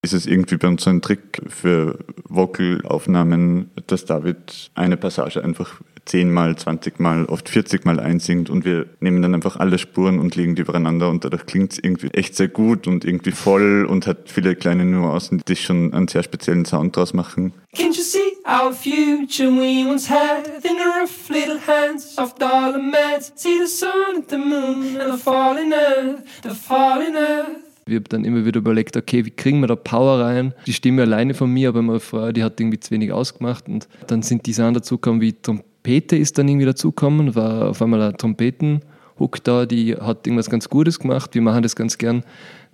Ist 0.05 0.13
es 0.13 0.27
irgendwie 0.27 0.57
bei 0.57 0.67
uns 0.67 0.83
so 0.83 0.91
ein 0.91 1.01
Trick 1.01 1.41
für 1.47 1.97
Vocalaufnahmen, 2.29 3.71
dass 3.87 4.05
David 4.05 4.69
eine 4.75 4.97
Passage 4.97 5.43
einfach 5.43 5.81
zehnmal, 6.05 6.55
zwanzigmal, 6.55 7.25
oft 7.25 7.49
vierzigmal 7.49 7.99
einsingt 7.99 8.51
und 8.51 8.65
wir 8.65 8.85
nehmen 8.99 9.23
dann 9.23 9.33
einfach 9.33 9.55
alle 9.57 9.79
Spuren 9.79 10.19
und 10.19 10.35
legen 10.35 10.53
die 10.53 10.61
übereinander 10.61 11.09
und 11.09 11.25
dadurch 11.25 11.47
klingt 11.47 11.73
es 11.73 11.79
irgendwie 11.79 12.09
echt 12.09 12.35
sehr 12.35 12.47
gut 12.47 12.85
und 12.85 13.03
irgendwie 13.03 13.31
voll 13.31 13.87
und 13.89 14.05
hat 14.05 14.29
viele 14.29 14.55
kleine 14.55 14.85
Nuancen, 14.85 15.41
die 15.47 15.55
schon 15.55 15.91
einen 15.91 16.07
sehr 16.07 16.21
speziellen 16.21 16.65
Sound 16.65 16.95
draus 16.95 17.15
machen. 17.15 17.53
Can't 17.75 17.97
you 17.97 18.03
see 18.03 18.19
our 18.45 18.71
future 18.71 19.49
we 19.49 19.83
once 19.89 20.07
had 20.07 20.47
in 20.63 20.77
the 20.77 21.01
rough 21.01 21.29
little 21.29 21.59
hands 21.65 22.15
of 22.19 22.35
dollar 22.35 22.77
mats? 22.77 23.33
See 23.35 23.57
the 23.59 23.67
sun 23.67 23.89
and 24.17 24.29
the 24.29 24.37
moon 24.37 25.01
and 25.01 25.11
the 25.11 25.17
falling 25.17 25.73
earth, 25.73 26.23
the 26.43 26.53
falling 26.53 27.15
earth. 27.15 27.74
Wir 27.87 27.97
haben 27.97 28.05
dann 28.09 28.25
immer 28.25 28.45
wieder 28.45 28.61
überlegt, 28.61 28.97
okay, 28.97 29.25
wie 29.25 29.29
kriegen 29.29 29.59
wir 29.59 29.67
da 29.67 29.75
Power 29.75 30.19
rein? 30.19 30.55
Die 30.65 30.73
Stimme 30.73 31.03
alleine 31.03 31.35
von 31.35 31.51
mir, 31.51 31.69
aber 31.69 31.83
meine 31.83 31.99
Frau, 31.99 32.31
die 32.31 32.43
hat 32.43 32.59
irgendwie 32.59 32.79
zu 32.79 32.89
wenig 32.89 33.11
ausgemacht. 33.11 33.67
Und 33.67 33.87
dann 34.07 34.23
sind 34.23 34.47
die 34.47 34.53
Sachen 34.53 34.73
dazugekommen, 34.73 35.21
wie 35.21 35.33
Trompete 35.33 36.15
ist 36.15 36.39
dann 36.39 36.47
irgendwie 36.47 36.65
dazugekommen, 36.65 37.35
war 37.35 37.69
auf 37.69 37.83
einmal 37.83 38.01
ein 38.01 38.17
Trompetenhook 38.17 39.43
da, 39.43 39.67
die 39.67 39.95
hat 39.95 40.25
irgendwas 40.25 40.49
ganz 40.49 40.67
Gutes 40.67 40.97
gemacht. 40.97 41.35
Wir 41.35 41.43
machen 41.43 41.61
das 41.61 41.75
ganz 41.75 41.99
gern, 41.99 42.23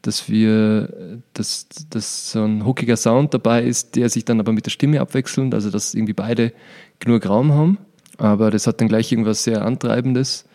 dass 0.01 0.30
wir, 0.30 1.20
dass, 1.34 1.68
dass 1.89 2.32
so 2.32 2.46
ein 2.46 2.65
hookiger 2.65 2.96
Sound 2.96 3.34
dabei 3.34 3.63
ist, 3.63 3.98
der 3.98 4.08
sich 4.08 4.24
dann 4.24 4.39
aber 4.39 4.53
mit 4.53 4.65
der 4.65 4.72
Stimme 4.72 5.01
abwechselt, 5.01 5.53
also 5.53 5.70
dass 5.70 5.94
irgendwie 5.94 6.13
beide 6.13 6.53
genug 7.00 7.27
Raum 7.27 7.51
haben. 7.51 7.79
Aber 8.18 8.50
das 8.50 8.66
hat 8.66 8.79
dann 8.79 8.88
gleich 8.88 9.12
irgendwas 9.12 9.44
sehr 9.44 9.66
Antreibendes. 9.66 10.46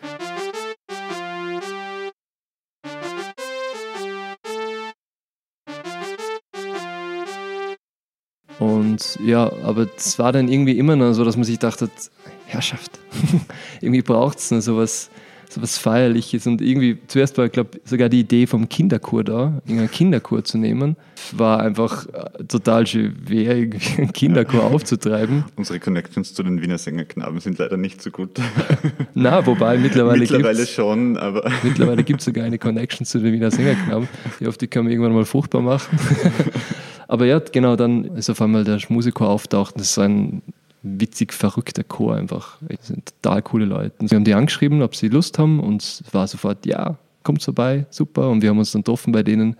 Und 8.97 9.19
ja, 9.23 9.51
aber 9.63 9.87
es 9.95 10.17
war 10.17 10.31
dann 10.31 10.47
irgendwie 10.47 10.77
immer 10.79 10.95
noch 10.95 11.13
so, 11.13 11.23
dass 11.23 11.37
man 11.37 11.43
sich 11.43 11.59
dachte, 11.59 11.87
Herrschaft, 12.47 12.99
irgendwie 13.81 14.01
braucht 14.01 14.39
es 14.39 14.49
noch 14.49 14.61
sowas, 14.61 15.11
sowas 15.49 15.77
Feierliches. 15.77 16.47
Und 16.47 16.61
irgendwie, 16.61 16.97
zuerst 17.07 17.37
war, 17.37 17.45
ich 17.45 17.51
glaube, 17.51 17.79
sogar 17.83 18.09
die 18.09 18.19
Idee 18.19 18.47
vom 18.47 18.69
Kinderchor 18.69 19.23
da, 19.23 19.61
einen 19.67 19.89
Kinderchor 19.89 20.43
zu 20.43 20.57
nehmen. 20.57 20.95
War 21.31 21.59
einfach 21.61 22.05
äh, 22.07 22.43
total 22.43 22.85
schwer, 22.87 23.57
irgendwie 23.57 24.01
einen 24.01 24.13
Kinderchor 24.13 24.63
aufzutreiben. 24.71 25.45
Unsere 25.55 25.79
Connections 25.79 26.33
zu 26.33 26.43
den 26.43 26.61
Wiener 26.61 26.77
Sängerknaben 26.77 27.39
sind 27.39 27.57
leider 27.57 27.77
nicht 27.77 28.01
so 28.01 28.11
gut. 28.11 28.39
Na, 29.13 29.45
wobei 29.45 29.77
mittlerweile 29.77 30.19
Mittlerweile 30.19 30.65
schon, 30.65 31.17
aber... 31.17 31.49
Mittlerweile 31.63 32.03
gibt 32.03 32.19
es 32.19 32.25
sogar 32.25 32.45
eine 32.45 32.57
Connection 32.57 33.05
zu 33.05 33.19
den 33.19 33.33
Wiener 33.33 33.51
Sängerknaben. 33.51 34.07
Ich 34.39 34.47
hoffe, 34.47 34.57
die 34.57 34.67
kann 34.67 34.83
man 34.83 34.91
irgendwann 34.91 35.13
mal 35.13 35.25
fruchtbar 35.25 35.61
machen. 35.61 35.97
Aber 37.07 37.25
ja, 37.25 37.39
genau, 37.39 37.75
dann 37.75 38.03
ist 38.15 38.29
auf 38.29 38.41
einmal 38.41 38.63
der 38.63 38.79
Schmusikchor 38.79 39.29
auftaucht 39.29 39.75
und 39.75 39.79
das 39.79 39.87
ist 39.89 39.95
so 39.95 40.01
ein 40.01 40.41
witzig 40.99 41.33
verrückter 41.33 41.83
Chor 41.83 42.15
einfach. 42.15 42.57
Das 42.67 42.87
sind 42.87 43.13
total 43.21 43.41
coole 43.41 43.65
Leute. 43.65 43.93
Wir 43.99 44.15
haben 44.15 44.23
die 44.23 44.33
angeschrieben, 44.33 44.81
ob 44.81 44.95
sie 44.95 45.07
Lust 45.07 45.37
haben 45.39 45.59
und 45.59 45.81
es 45.81 46.03
war 46.11 46.27
sofort, 46.27 46.65
ja, 46.65 46.97
kommt 47.23 47.43
vorbei, 47.43 47.85
super. 47.89 48.29
Und 48.29 48.41
wir 48.41 48.49
haben 48.49 48.59
uns 48.59 48.71
dann 48.71 48.81
getroffen 48.81 49.11
bei 49.11 49.23
denen. 49.23 49.55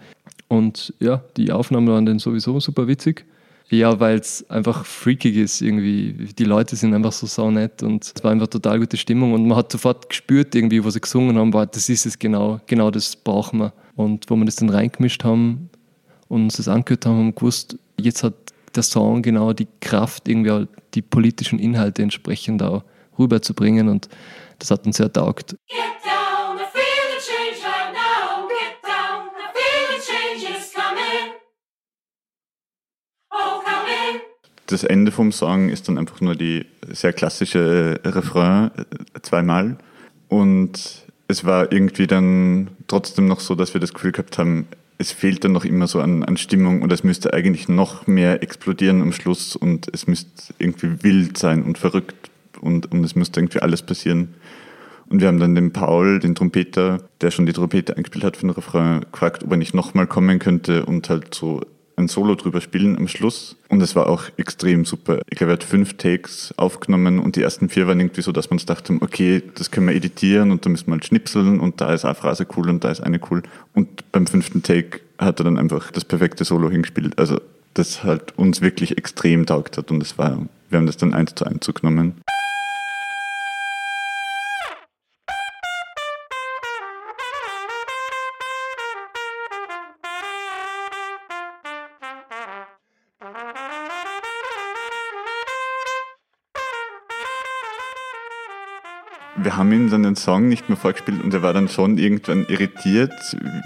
Und 0.48 0.94
ja, 1.00 1.22
die 1.36 1.52
Aufnahmen 1.52 1.88
waren 1.88 2.06
dann 2.06 2.20
sowieso 2.20 2.60
super 2.60 2.88
witzig. 2.88 3.26
Ja, 3.70 4.00
weil 4.00 4.18
es 4.18 4.50
einfach 4.50 4.86
freakig 4.86 5.36
ist 5.36 5.62
irgendwie. 5.62 6.30
Die 6.38 6.46
Leute 6.46 6.78
sind 6.78 6.94
einfach 6.94 7.12
so 7.12 7.28
saunett 7.28 7.84
und 7.84 8.06
es 8.16 8.24
war 8.24 8.32
einfach 8.32 8.48
total 8.48 8.80
gute 8.80 8.96
Stimmung 8.96 9.34
und 9.34 9.46
man 9.46 9.58
hat 9.58 9.74
sofort 9.74 10.08
gespürt 10.08 10.56
irgendwie, 10.56 10.82
wo 10.82 10.90
sie 10.90 11.02
gesungen 11.02 11.38
haben, 11.38 11.54
war, 11.54 11.66
das 11.66 11.90
ist 11.90 12.06
es 12.06 12.18
genau, 12.18 12.62
genau 12.66 12.92
das 12.92 13.18
brauchen 13.18 13.60
wir. 13.60 13.74
Und 13.98 14.30
wo 14.30 14.38
wir 14.38 14.46
das 14.46 14.56
dann 14.56 14.70
reingemischt 14.70 15.26
haben, 15.26 15.70
und 16.30 16.44
uns 16.44 16.58
das 16.58 16.68
angehört 16.68 17.06
haben, 17.06 17.18
haben 17.18 17.36
gewusst, 17.36 17.78
jetzt 18.00 18.24
hat 18.24 18.34
der 18.76 18.84
Song 18.84 19.22
genau 19.22 19.54
die 19.54 19.68
Kraft, 19.82 20.28
irgendwie 20.28 20.68
die 20.94 21.02
politischen 21.02 21.60
Inhalte 21.60 22.04
entsprechend 22.04 22.62
auch 22.64 22.84
rüberzubringen 23.18 23.90
und 23.90 24.10
das 24.60 24.72
hat 24.72 24.86
uns 24.86 24.98
sehr 24.98 25.12
taugt. 25.12 25.56
Oh, 33.32 33.62
das 34.66 34.84
Ende 34.84 35.12
vom 35.12 35.32
Song 35.32 35.70
ist 35.70 35.88
dann 35.88 35.98
einfach 35.98 36.22
nur 36.22 36.36
die 36.36 36.66
sehr 36.90 37.14
klassische 37.14 38.00
Refrain 38.04 38.72
äh, 38.76 39.22
zweimal. 39.22 39.78
Und 40.28 41.06
es 41.28 41.46
war 41.46 41.72
irgendwie 41.72 42.08
dann 42.08 42.70
trotzdem 42.88 43.28
noch 43.28 43.40
so, 43.40 43.56
dass 43.56 43.74
wir 43.74 43.82
das 43.82 43.94
Gefühl 43.94 44.12
gehabt 44.12 44.38
haben, 44.38 44.68
es 44.98 45.12
fehlt 45.12 45.44
dann 45.44 45.52
noch 45.52 45.66
immer 45.66 45.88
so 45.88 46.02
an, 46.02 46.24
an 46.24 46.38
Stimmung 46.38 46.82
und 46.82 46.92
es 46.92 47.04
müsste 47.04 47.34
eigentlich 47.34 47.70
noch 47.70 48.08
mehr 48.08 48.42
explodieren 48.42 49.02
am 49.02 49.12
Schluss 49.12 49.56
und 49.56 49.88
es 49.94 50.08
müsste 50.08 50.54
irgendwie 50.58 51.04
wild 51.04 51.38
sein 51.38 51.64
und 51.64 51.78
verrückt 51.78 52.32
und, 52.62 52.92
und 52.92 53.04
es 53.04 53.16
müsste 53.16 53.40
irgendwie 53.40 53.60
alles 53.60 53.84
passieren. 53.84 54.36
Und 55.10 55.22
wir 55.22 55.28
haben 55.28 55.40
dann 55.40 55.56
den 55.56 55.72
Paul, 55.72 56.20
den 56.20 56.36
Trompeter, 56.36 57.04
der 57.22 57.32
schon 57.32 57.46
die 57.46 57.54
Trompete 57.54 57.96
eingespielt 57.96 58.26
hat 58.26 58.36
für 58.36 58.46
den 58.46 58.50
Refrain, 58.50 59.06
gefragt, 59.12 59.44
ob 59.44 59.52
er 59.52 59.58
nicht 59.58 59.74
nochmal 59.74 60.08
kommen 60.08 60.40
könnte 60.40 60.86
und 60.86 61.10
halt 61.10 61.34
so 61.34 61.62
ein 61.98 62.08
Solo 62.08 62.36
drüber 62.36 62.62
spielen 62.62 62.98
am 62.98 63.08
Schluss. 63.08 63.58
Und 63.70 63.82
es 63.82 63.96
war 63.96 64.08
auch 64.08 64.24
extrem 64.38 64.86
super. 64.86 65.20
Ich 65.30 65.38
glaube, 65.38 65.52
er 65.52 65.54
hat 65.54 65.64
fünf 65.64 65.98
Takes 65.98 66.54
aufgenommen 66.58 67.20
und 67.20 67.36
die 67.36 67.42
ersten 67.42 67.70
vier 67.70 67.88
waren 67.88 68.00
irgendwie 68.00 68.22
so, 68.22 68.32
dass 68.32 68.48
wir 68.48 68.54
uns 68.54 68.66
dachten, 68.66 69.00
okay, 69.02 69.44
das 69.56 69.72
können 69.72 69.88
wir 69.88 69.96
editieren 69.96 70.52
und 70.52 70.66
da 70.66 70.70
müssen 70.70 70.88
wir 70.88 70.94
halt 70.94 71.06
schnipseln 71.06 71.60
und 71.60 71.82
da 71.82 71.94
ist 71.94 72.06
eine 72.06 72.16
Phrase 72.16 72.48
cool 72.56 72.70
und 72.70 72.84
da 72.84 72.92
ist 72.92 73.02
eine 73.02 73.20
cool. 73.30 73.44
Und 73.74 74.12
beim 74.12 74.28
fünften 74.28 74.64
Take 74.64 75.02
hat 75.18 75.40
er 75.40 75.46
dann 75.46 75.58
einfach 75.58 75.92
das 75.92 76.06
perfekte 76.06 76.46
Solo 76.46 76.70
hingespielt. 76.70 77.18
Also 77.18 77.42
das 77.74 78.04
halt 78.04 78.38
uns 78.38 78.62
wirklich 78.62 78.98
extrem 78.98 79.46
taugt 79.46 79.78
hat 79.78 79.92
und 79.92 80.02
es 80.02 80.18
war, 80.18 80.48
wir 80.70 80.78
haben 80.78 80.86
das 80.86 80.98
dann 80.98 81.14
eins 81.14 81.36
zu 81.36 81.46
eins 81.46 81.66
zugenommen. 81.66 82.22
Haben 99.58 99.72
ihm 99.72 99.90
dann 99.90 100.04
den 100.04 100.16
Song 100.16 100.48
nicht 100.48 100.70
mehr 100.70 100.78
vorgespielt 100.78 101.24
und 101.24 101.34
er 101.34 101.42
war 101.42 101.54
dann 101.54 101.68
schon 101.68 101.98
irgendwann 101.98 102.46
irritiert, 102.48 103.14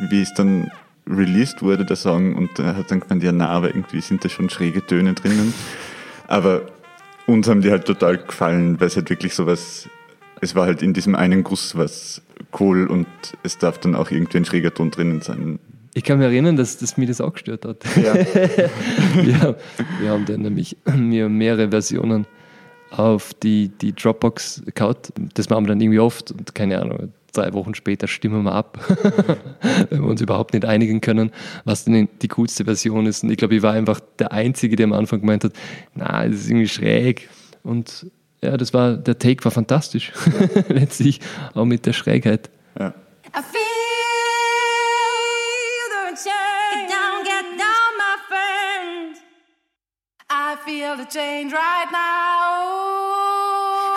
wie 0.10 0.22
es 0.22 0.34
dann 0.34 0.72
released 1.08 1.62
wurde, 1.62 1.86
der 1.86 1.96
Song. 1.96 2.36
Und 2.36 2.58
er 2.60 2.76
hat 2.76 2.92
dann 2.92 3.02
gemeint, 3.02 3.24
ja, 3.24 3.32
na, 3.32 3.50
aber 3.50 3.68
irgendwie 3.68 4.02
sind 4.02 4.24
da 4.24 4.30
schon 4.30 4.50
schräge 4.50 4.86
Töne 4.86 5.14
drinnen. 5.14 5.54
Aber 6.28 6.68
uns 7.26 7.48
haben 7.48 7.62
die 7.62 7.72
halt 7.72 7.86
total 7.86 8.18
gefallen, 8.18 8.80
weil 8.80 8.88
es 8.88 8.96
halt 8.96 9.10
wirklich 9.10 9.34
so 9.34 9.46
was, 9.46 9.90
es 10.42 10.56
war 10.56 10.66
halt 10.66 10.82
in 10.82 10.94
diesem 10.94 11.16
einen 11.16 11.44
Guss 11.44 11.78
was 11.78 12.22
cool 12.60 12.88
und 12.88 13.08
es 13.44 13.58
darf 13.58 13.78
dann 13.80 13.96
auch 13.96 14.12
irgendwie 14.12 14.38
ein 14.38 14.46
schräger 14.46 14.74
Ton 14.74 14.92
drinnen 14.92 15.22
sein. 15.22 15.60
Ich 15.94 16.04
kann 16.04 16.20
mich 16.20 16.28
erinnern, 16.28 16.56
dass, 16.56 16.78
dass 16.78 16.98
mir 16.98 17.08
das 17.08 17.20
auch 17.20 17.34
gestört 17.34 17.66
hat. 17.66 17.84
Ja. 17.98 18.14
wir, 18.16 19.58
wir 20.00 20.10
haben 20.10 20.26
dann 20.26 20.42
nämlich 20.42 20.78
mir 20.96 21.28
mehrere 21.28 21.70
Versionen 21.70 22.26
auf 22.92 23.34
die, 23.34 23.70
die 23.70 23.94
Dropbox 23.94 24.64
gehaut. 24.76 25.14
Das 25.34 25.50
machen 25.50 25.66
wir 25.66 25.70
dann 25.70 25.82
irgendwie 25.82 26.00
oft 26.00 26.32
und 26.32 26.54
keine 26.54 26.82
Ahnung, 26.82 27.14
drei 27.34 27.54
Wochen 27.54 27.74
später 27.76 28.08
stimmen 28.08 28.44
wir 28.44 28.52
ab, 28.52 28.80
wenn 29.90 30.02
wir 30.02 30.10
uns 30.10 30.22
überhaupt 30.22 30.54
nicht 30.54 30.66
einigen 30.66 31.02
können, 31.02 31.32
was 31.64 31.86
denn 31.86 32.10
die 32.22 32.28
coolste 32.28 32.66
Version 32.66 33.06
ist. 33.06 33.24
Und 33.24 33.32
ich 33.32 33.38
glaube, 33.38 33.56
ich 33.56 33.62
war 33.62 33.74
einfach 33.74 34.00
der 34.20 34.32
Einzige, 34.32 34.76
der 34.76 34.86
am 34.86 34.94
Anfang 34.94 35.22
gemeint 35.22 35.44
hat, 35.44 35.54
na, 35.96 36.28
das 36.28 36.42
ist 36.42 36.50
irgendwie 36.50 36.68
schräg. 36.68 37.30
Und 37.64 38.08
ja, 38.42 38.58
das 38.58 38.74
war, 38.74 38.98
der 38.98 39.18
Take 39.20 39.44
war 39.46 39.52
fantastisch. 39.52 40.12
Letztlich 40.68 41.20
auch 41.54 41.66
mit 41.66 41.86
der 41.86 41.94
Schrägheit. 41.94 42.50
Ja. 42.78 42.94
Feel 50.72 50.96
the 50.96 51.06
change 51.06 51.52
right 51.54 51.92
now. 51.92 52.62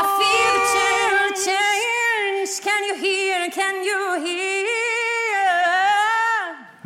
I 0.01 0.07
feel 0.19 0.51
the 0.59 0.65
change, 0.75 1.37
change. 1.47 2.51
Can 2.67 2.81
you 2.89 2.95
hear? 3.05 3.51
Can 3.51 3.77
you 3.85 4.01
hear? 4.25 4.65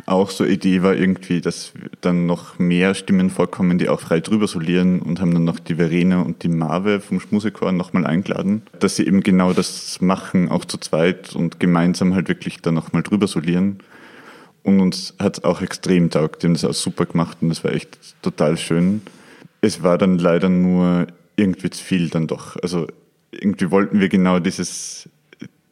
Auch 0.05 0.29
so 0.29 0.45
Idee 0.45 0.83
war 0.83 0.95
irgendwie, 0.95 1.41
dass 1.41 1.71
dann 2.01 2.27
noch 2.27 2.59
mehr 2.59 2.93
Stimmen 2.93 3.31
vorkommen, 3.31 3.79
die 3.79 3.89
auch 3.89 3.99
frei 3.99 4.19
drüber 4.19 4.47
solieren 4.47 5.01
und 5.01 5.21
haben 5.21 5.33
dann 5.33 5.43
noch 5.43 5.59
die 5.59 5.75
Verena 5.75 6.21
und 6.21 6.43
die 6.43 6.49
Marve 6.49 6.99
vom 6.99 7.19
Schmusechor 7.19 7.71
nochmal 7.71 8.05
eingeladen, 8.05 8.63
dass 8.79 8.95
sie 8.95 9.07
eben 9.07 9.21
genau 9.21 9.53
das 9.53 10.01
machen, 10.01 10.49
auch 10.49 10.65
zu 10.65 10.77
zweit 10.77 11.35
und 11.35 11.59
gemeinsam 11.59 12.13
halt 12.13 12.27
wirklich 12.27 12.61
dann 12.61 12.75
nochmal 12.75 13.01
drüber 13.03 13.27
solieren. 13.27 13.79
Und 14.63 14.81
uns 14.81 15.15
hat 15.19 15.39
es 15.39 15.43
auch 15.43 15.61
extrem 15.61 16.09
taugt, 16.11 16.43
die 16.43 16.47
haben 16.47 16.53
das 16.53 16.65
auch 16.65 16.73
super 16.73 17.05
gemacht 17.05 17.37
und 17.41 17.49
das 17.49 17.63
war 17.63 17.71
echt 17.71 17.97
total 18.21 18.57
schön. 18.57 19.01
Es 19.61 19.83
war 19.83 19.97
dann 19.97 20.17
leider 20.17 20.49
nur 20.49 21.07
irgendwie 21.35 21.69
zu 21.69 21.83
viel 21.83 22.09
dann 22.09 22.27
doch. 22.27 22.55
Also 22.61 22.87
irgendwie 23.31 23.71
wollten 23.71 23.99
wir 23.99 24.09
genau 24.09 24.39
dieses, 24.39 25.09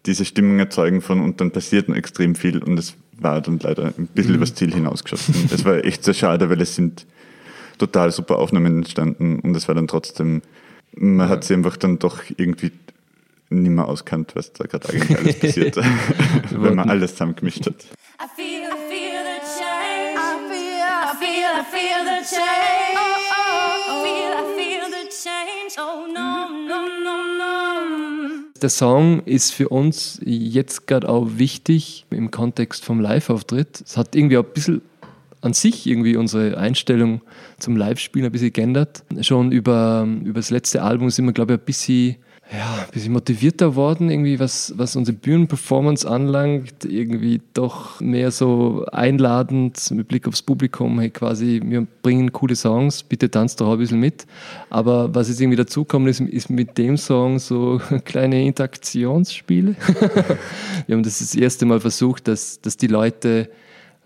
diese 0.05 0.25
Stimmung 0.25 0.59
erzeugen 0.59 1.01
von 1.01 1.21
und 1.21 1.41
dann 1.41 1.51
passiert 1.51 1.89
extrem 1.89 2.35
viel 2.35 2.63
und 2.63 2.77
es 2.77 2.95
war 3.19 3.41
dann 3.41 3.59
leider 3.59 3.93
ein 3.97 4.07
bisschen 4.07 4.35
übers 4.35 4.53
Ziel 4.53 4.73
hinausgeschossen. 4.73 5.49
Es 5.51 5.65
war 5.65 5.83
echt 5.83 6.03
sehr 6.03 6.13
schade, 6.13 6.49
weil 6.49 6.61
es 6.61 6.75
sind 6.75 7.05
total 7.77 8.11
super 8.11 8.37
Aufnahmen 8.39 8.77
entstanden 8.77 9.39
und 9.39 9.55
es 9.55 9.67
war 9.67 9.75
dann 9.75 9.87
trotzdem, 9.87 10.41
man 10.95 11.29
hat 11.29 11.43
sie 11.43 11.53
einfach 11.53 11.77
dann 11.77 11.99
doch 11.99 12.23
irgendwie 12.37 12.71
nicht 13.49 13.71
mehr 13.71 13.87
auskannt, 13.87 14.35
was 14.35 14.53
da 14.53 14.65
gerade 14.65 14.89
eigentlich 14.89 15.17
alles 15.17 15.39
passiert, 15.39 15.77
wenn 16.51 16.75
man 16.75 16.89
alles 16.89 17.11
zusammengemischt 17.11 17.65
hat. 17.65 17.75
I 18.19 18.27
feel, 18.35 18.63
I 18.63 18.89
feel 18.89 19.23
the 19.23 19.39
change. 19.59 20.17
I 20.17 20.49
feel, 20.49 20.83
I 20.83 21.15
feel, 21.19 21.49
I 21.53 21.63
feel 21.63 22.05
the 22.05 22.35
change. 22.35 23.16
Der 28.59 28.69
Song 28.69 29.21
ist 29.25 29.53
für 29.53 29.69
uns 29.69 30.19
jetzt 30.23 30.87
gerade 30.87 31.07
auch 31.09 31.27
wichtig 31.37 32.05
im 32.09 32.31
Kontext 32.31 32.83
vom 32.83 32.99
Live-Auftritt. 32.99 33.81
Es 33.85 33.97
hat 33.97 34.15
irgendwie 34.15 34.37
auch 34.37 34.45
ein 34.45 34.53
bisschen 34.53 34.81
an 35.41 35.53
sich 35.53 35.85
irgendwie 35.85 36.15
unsere 36.17 36.57
Einstellung 36.57 37.21
zum 37.59 37.77
Live-Spielen 37.77 38.25
ein 38.25 38.31
bisschen 38.31 38.53
geändert. 38.53 39.03
Schon 39.21 39.51
über, 39.51 40.07
über 40.23 40.39
das 40.39 40.49
letzte 40.49 40.81
Album 40.81 41.09
sind 41.09 41.25
wir, 41.25 41.33
glaube 41.33 41.53
ich, 41.53 41.59
ein 41.59 41.65
bisschen, 41.65 42.15
ja, 42.51 42.85
ein 42.85 42.91
bisschen 42.91 43.11
motivierter 43.11 43.75
worden, 43.75 44.09
irgendwie, 44.09 44.39
was, 44.39 44.73
was 44.77 44.95
unsere 44.95 45.17
Bühnenperformance 45.17 46.09
anlangt. 46.09 46.85
Irgendwie 46.85 47.41
doch 47.53 47.99
mehr 47.99 48.31
so 48.31 48.85
einladend 48.91 49.91
mit 49.91 50.07
Blick 50.07 50.27
aufs 50.27 50.41
Publikum. 50.41 50.99
Hey, 50.99 51.09
quasi, 51.09 51.61
wir 51.63 51.85
bringen 52.01 52.31
coole 52.31 52.55
Songs, 52.55 53.03
bitte 53.03 53.29
tanzt 53.29 53.59
doch 53.59 53.73
ein 53.73 53.77
bisschen 53.79 53.99
mit. 53.99 54.25
Aber 54.69 55.13
was 55.13 55.27
jetzt 55.27 55.41
irgendwie 55.41 55.57
dazukommt, 55.57 56.07
ist, 56.07 56.21
ist 56.21 56.49
mit 56.49 56.77
dem 56.77 56.95
Song 56.95 57.39
so 57.39 57.81
kleine 58.05 58.41
Interaktionsspiele. 58.45 59.75
wir 60.87 60.95
haben 60.95 61.03
das 61.03 61.19
das 61.19 61.35
erste 61.35 61.65
Mal 61.65 61.81
versucht, 61.81 62.29
dass, 62.29 62.61
dass 62.61 62.77
die 62.77 62.87
Leute 62.87 63.49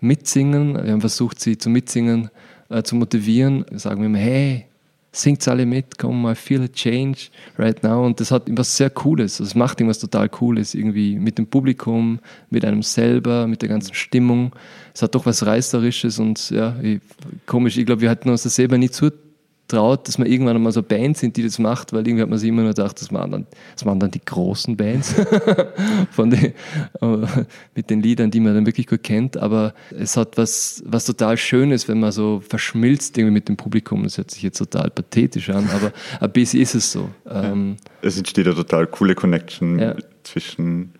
mitsingen. 0.00 0.74
Wir 0.74 0.92
haben 0.92 1.00
versucht, 1.00 1.38
sie 1.38 1.58
zum 1.58 1.72
Mitsingen 1.74 2.28
äh, 2.70 2.82
zu 2.82 2.96
motivieren. 2.96 3.64
Wir 3.70 3.78
sagen 3.78 4.02
immer, 4.02 4.18
hey, 4.18 4.66
singt 5.12 5.46
alle 5.46 5.66
mit, 5.66 5.98
komm, 5.98 6.26
I 6.26 6.34
feel 6.34 6.62
a 6.62 6.68
change 6.68 7.28
right 7.58 7.82
now. 7.82 8.04
Und 8.04 8.18
das 8.18 8.30
hat 8.30 8.48
etwas 8.48 8.76
sehr 8.76 8.88
Cooles. 8.90 9.36
Das 9.36 9.54
macht 9.54 9.78
irgendwas 9.78 9.98
total 9.98 10.28
Cooles, 10.30 10.74
irgendwie 10.74 11.18
mit 11.18 11.36
dem 11.36 11.46
Publikum, 11.46 12.18
mit 12.48 12.64
einem 12.64 12.82
selber, 12.82 13.46
mit 13.46 13.60
der 13.60 13.68
ganzen 13.68 13.94
Stimmung. 13.94 14.54
Es 14.94 15.02
hat 15.02 15.14
doch 15.14 15.26
was 15.26 15.44
Reißerisches 15.44 16.18
und 16.18 16.50
ja, 16.50 16.76
ich, 16.82 17.00
komisch. 17.46 17.76
Ich 17.76 17.84
glaube, 17.84 18.00
wir 18.00 18.10
hatten 18.10 18.30
uns 18.30 18.42
das 18.42 18.56
selber 18.56 18.78
nie 18.78 18.90
zutraut, 18.90 19.20
dass 19.68 20.18
wir 20.18 20.26
irgendwann 20.26 20.56
einmal 20.56 20.70
so 20.72 20.80
eine 20.80 20.86
Band 20.88 21.16
sind, 21.16 21.36
die 21.38 21.42
das 21.42 21.58
macht, 21.58 21.94
weil 21.94 22.06
irgendwie 22.06 22.22
hat 22.22 22.28
man 22.28 22.38
sich 22.38 22.50
immer 22.50 22.60
nur 22.62 22.72
gedacht, 22.74 23.00
das 23.00 23.10
waren 23.10 23.30
dann, 23.30 23.46
das 23.74 23.86
waren 23.86 23.98
dann 23.98 24.10
die 24.10 24.22
großen 24.22 24.76
Bands 24.76 25.14
von 26.10 26.28
den, 26.28 26.52
äh, 27.00 27.26
mit 27.74 27.88
den 27.88 28.02
Liedern, 28.02 28.30
die 28.30 28.40
man 28.40 28.54
dann 28.54 28.66
wirklich 28.66 28.86
gut 28.86 29.02
kennt. 29.02 29.38
Aber 29.38 29.72
es 29.98 30.16
hat 30.18 30.36
was, 30.36 30.82
was 30.86 31.06
total 31.06 31.38
Schönes, 31.38 31.88
wenn 31.88 32.00
man 32.00 32.12
so 32.12 32.42
verschmilzt 32.46 33.16
irgendwie 33.16 33.32
mit 33.32 33.48
dem 33.48 33.56
Publikum. 33.56 34.02
Das 34.02 34.18
hört 34.18 34.30
sich 34.30 34.42
jetzt 34.42 34.58
total 34.58 34.90
pathetisch 34.90 35.48
an, 35.48 35.66
aber 35.74 35.92
ein 36.20 36.32
bisschen 36.32 36.60
ist 36.60 36.74
es 36.74 36.92
so. 36.92 37.08
Ähm, 37.30 37.76
Es 38.02 38.18
entsteht 38.18 38.46
eine 38.46 38.54
total 38.54 38.86
coole 38.86 39.14
Connection 39.14 39.78
Ja. 39.78 39.94
zwischen, 40.22 40.92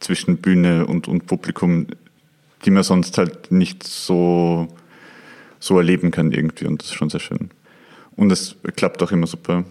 zwischen 0.00 0.36
Bühne 0.36 0.86
und, 0.86 1.08
und 1.08 1.26
Publikum, 1.26 1.86
die 2.66 2.70
man 2.70 2.82
sonst 2.82 3.16
halt 3.16 3.50
nicht 3.50 3.84
so, 3.84 4.68
so 5.60 5.78
erleben 5.78 6.10
kann 6.10 6.30
irgendwie 6.30 6.66
und 6.66 6.82
das 6.82 6.88
ist 6.88 6.94
schon 6.94 7.08
sehr 7.08 7.20
schön. 7.20 7.50
Und 8.18 8.32
es 8.32 8.56
klappt 8.74 9.00
auch 9.00 9.12
immer 9.12 9.28
super. 9.28 9.64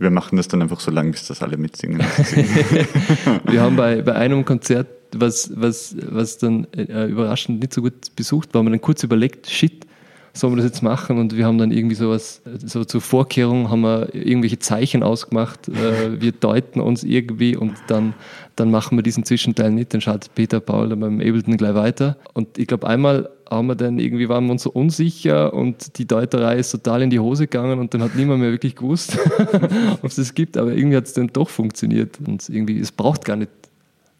Wir 0.00 0.10
machen 0.10 0.36
das 0.36 0.48
dann 0.48 0.60
einfach 0.60 0.80
so 0.80 0.90
lange, 0.90 1.12
bis 1.12 1.28
das 1.28 1.40
alle 1.40 1.56
mitsingen. 1.56 2.00
Wir 3.44 3.60
haben 3.60 3.76
bei, 3.76 4.02
bei 4.02 4.16
einem 4.16 4.44
Konzert, 4.44 4.88
was, 5.12 5.52
was, 5.54 5.94
was 6.10 6.36
dann 6.36 6.66
äh, 6.72 7.06
überraschend 7.06 7.60
nicht 7.60 7.72
so 7.72 7.80
gut 7.80 8.16
besucht 8.16 8.52
war, 8.52 8.58
haben 8.58 8.66
wir 8.66 8.70
dann 8.72 8.80
kurz 8.80 9.04
überlegt, 9.04 9.48
shit, 9.48 9.86
sollen 10.32 10.54
wir 10.54 10.56
das 10.56 10.64
jetzt 10.64 10.82
machen? 10.82 11.18
Und 11.18 11.36
wir 11.36 11.46
haben 11.46 11.58
dann 11.58 11.70
irgendwie 11.70 11.94
sowas, 11.94 12.42
so 12.64 12.84
zur 12.84 13.00
Vorkehrung 13.00 13.70
haben 13.70 13.82
wir 13.82 14.12
irgendwelche 14.12 14.58
Zeichen 14.58 15.04
ausgemacht, 15.04 15.68
äh, 15.68 16.20
wir 16.20 16.32
deuten 16.32 16.80
uns 16.80 17.04
irgendwie 17.04 17.54
und 17.54 17.74
dann, 17.86 18.14
dann 18.56 18.72
machen 18.72 18.98
wir 18.98 19.02
diesen 19.04 19.24
Zwischenteil 19.24 19.70
nicht, 19.70 19.94
dann 19.94 20.00
schaut 20.00 20.34
Peter 20.34 20.58
Paul 20.58 20.88
beim 20.96 21.20
Ableton 21.20 21.56
gleich 21.56 21.74
weiter. 21.74 22.16
Und 22.34 22.58
ich 22.58 22.66
glaube, 22.66 22.88
einmal 22.88 23.30
haben 23.52 23.66
wir 23.66 23.74
dann 23.74 23.98
irgendwie 23.98 24.28
waren 24.28 24.46
wir 24.46 24.52
uns 24.52 24.62
so 24.62 24.70
unsicher 24.70 25.52
und 25.52 25.98
die 25.98 26.06
Deuterei 26.06 26.56
ist 26.56 26.70
total 26.70 27.02
in 27.02 27.10
die 27.10 27.18
Hose 27.18 27.46
gegangen 27.46 27.78
und 27.78 27.94
dann 27.94 28.02
hat 28.02 28.14
niemand 28.14 28.40
mehr 28.40 28.50
wirklich 28.50 28.76
gewusst, 28.76 29.18
ob 30.02 30.04
es 30.04 30.16
das 30.16 30.34
gibt, 30.34 30.56
aber 30.56 30.72
irgendwie 30.72 30.96
hat 30.96 31.06
es 31.06 31.12
dann 31.12 31.28
doch 31.28 31.48
funktioniert 31.48 32.18
und 32.26 32.48
irgendwie, 32.48 32.78
es 32.78 32.92
braucht 32.92 33.24
gar 33.24 33.36
nicht 33.36 33.50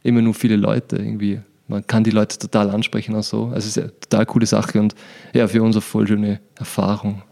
immer 0.03 0.23
nur 0.23 0.35
viele 0.35 0.57
Leute 0.57 0.97
irgendwie. 0.97 1.41
Man 1.69 1.87
kann 1.87 2.05
die 2.05 2.11
Leute 2.11 2.39
total 2.39 2.71
ansprechen 2.71 3.15
auch 3.15 3.23
so. 3.23 3.47
Also 3.47 3.59
es 3.59 3.67
ist 3.69 3.79
eine 3.79 4.01
total 4.01 4.27
coole 4.27 4.47
Sache 4.47 4.79
und 4.79 4.95
ja, 5.33 5.47
für 5.49 5.63
uns 5.63 5.77
eine 5.77 5.81
voll 5.81 6.07
schöne 6.07 6.41
Erfahrung. 6.57 7.23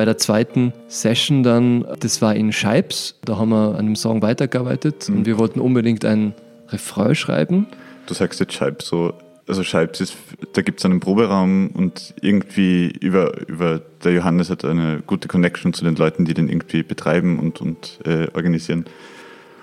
Bei 0.00 0.06
der 0.06 0.16
zweiten 0.16 0.72
Session 0.88 1.42
dann, 1.42 1.84
das 2.00 2.22
war 2.22 2.34
in 2.34 2.54
Scheibs, 2.54 3.16
da 3.22 3.36
haben 3.36 3.50
wir 3.50 3.72
an 3.72 3.80
einem 3.80 3.96
Song 3.96 4.22
weitergearbeitet 4.22 5.10
und 5.10 5.26
wir 5.26 5.36
wollten 5.36 5.60
unbedingt 5.60 6.06
ein 6.06 6.32
Refrain 6.70 7.14
schreiben. 7.14 7.66
Du 8.06 8.14
sagst 8.14 8.40
jetzt 8.40 8.54
Scheib 8.54 8.80
so, 8.80 9.12
also 9.46 9.62
Scheib 9.62 10.00
ist, 10.00 10.16
da 10.54 10.62
gibt 10.62 10.78
es 10.78 10.86
einen 10.86 11.00
Proberaum 11.00 11.68
und 11.74 12.14
irgendwie 12.22 12.86
über, 12.98 13.46
über 13.46 13.82
der 14.02 14.12
Johannes 14.12 14.48
hat 14.48 14.64
eine 14.64 15.02
gute 15.06 15.28
Connection 15.28 15.74
zu 15.74 15.84
den 15.84 15.96
Leuten, 15.96 16.24
die 16.24 16.32
den 16.32 16.48
irgendwie 16.48 16.82
betreiben 16.82 17.38
und, 17.38 17.60
und 17.60 17.98
äh, 18.06 18.28
organisieren. 18.32 18.86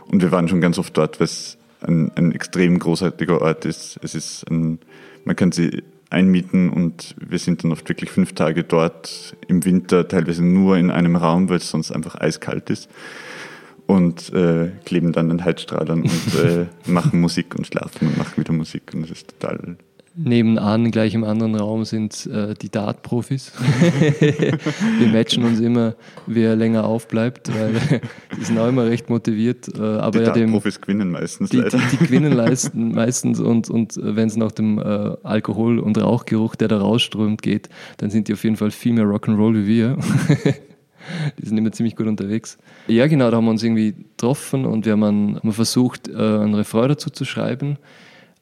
Und 0.06 0.22
wir 0.22 0.32
waren 0.32 0.48
schon 0.48 0.62
ganz 0.62 0.78
oft 0.78 0.96
dort, 0.96 1.20
weil 1.20 1.26
es 1.26 1.58
ein, 1.82 2.12
ein 2.14 2.32
extrem 2.32 2.78
großartiger 2.78 3.42
Ort 3.42 3.66
ist. 3.66 3.98
Es 4.04 4.14
ist 4.14 4.48
ein, 4.52 4.78
man 5.26 5.36
kann 5.36 5.52
sie 5.52 5.82
einmieten 6.10 6.70
und 6.70 7.16
wir 7.20 7.40
sind 7.40 7.64
dann 7.64 7.72
oft 7.72 7.88
wirklich 7.90 8.10
fünf 8.10 8.34
Tage 8.34 8.64
dort 8.64 9.36
im 9.48 9.66
Winter, 9.66 10.08
teilweise 10.08 10.44
nur 10.44 10.78
in 10.78 10.92
einem 10.92 11.16
Raum, 11.16 11.50
weil 11.50 11.58
es 11.58 11.70
sonst 11.70 11.92
einfach 11.92 12.16
eiskalt 12.16 12.70
ist. 12.70 12.90
Und 13.86 14.34
äh, 14.34 14.72
kleben 14.84 15.14
dann 15.14 15.32
an 15.32 15.46
Heizstrahlern 15.46 16.02
und 16.02 16.36
äh, 16.44 16.66
machen 16.92 17.22
Musik 17.22 17.56
und 17.56 17.66
schlafen 17.66 18.10
und 18.10 18.18
machen 18.18 18.34
wieder 18.36 18.52
Musik. 18.52 18.94
Und 18.94 19.04
das 19.04 19.12
ist 19.12 19.40
total 19.40 19.78
nebenan, 20.18 20.90
gleich 20.92 21.14
im 21.14 21.24
anderen 21.24 21.56
Raum, 21.56 21.86
sind 21.86 22.26
äh, 22.26 22.56
die 22.56 22.70
Dart-Profis. 22.70 23.52
wir 25.00 25.08
matchen 25.10 25.44
uns 25.44 25.60
immer, 25.60 25.96
wer 26.26 26.56
länger 26.56 26.86
aufbleibt, 26.86 27.54
weil 27.54 28.02
die 28.38 28.44
sind 28.44 28.58
auch 28.58 28.68
immer 28.68 28.86
recht 28.86 29.10
motiviert. 29.10 29.68
Äh, 29.78 29.82
aber 29.82 30.20
Die 30.20 30.26
ja, 30.26 30.32
dem, 30.32 30.52
Profis 30.52 30.82
gewinnen 30.82 31.12
meistens 31.12 31.52
die, 31.52 31.58
leider. 31.58 31.78
die, 31.78 31.98
die 31.98 31.98
gewinnen 31.98 32.34
leisten, 32.34 32.94
meistens 32.94 33.40
und, 33.40 33.70
und 33.70 33.96
äh, 33.98 34.16
wenn 34.16 34.28
es 34.28 34.36
nach 34.36 34.52
dem 34.52 34.80
äh, 34.80 35.16
Alkohol- 35.24 35.80
und 35.80 35.98
Rauchgeruch, 36.02 36.56
der 36.56 36.68
da 36.68 36.80
rausströmt, 36.80 37.42
geht, 37.42 37.70
dann 37.98 38.10
sind 38.10 38.28
die 38.28 38.34
auf 38.34 38.44
jeden 38.44 38.58
Fall 38.58 38.72
viel 38.72 38.94
mehr 38.94 39.06
Rock'n'Roll 39.06 39.56
wie 39.56 39.68
wir. 39.68 39.98
die 41.40 41.46
sind 41.46 41.58
immer 41.58 41.72
ziemlich 41.72 41.96
gut 41.96 42.08
unterwegs. 42.08 42.58
Ja, 42.88 43.08
genau, 43.08 43.30
da 43.30 43.38
haben 43.38 43.46
wir 43.46 43.52
uns 43.52 43.64
irgendwie 43.64 43.94
getroffen 43.94 44.66
und 44.66 44.86
wir 44.86 44.94
haben, 44.94 45.04
einen, 45.04 45.36
haben 45.38 45.54
versucht, 45.54 46.08
äh, 46.08 46.14
einen 46.16 46.56
Refrain 46.56 46.90
dazu 46.90 47.12
zu 47.12 47.24
schreiben. 47.24 47.78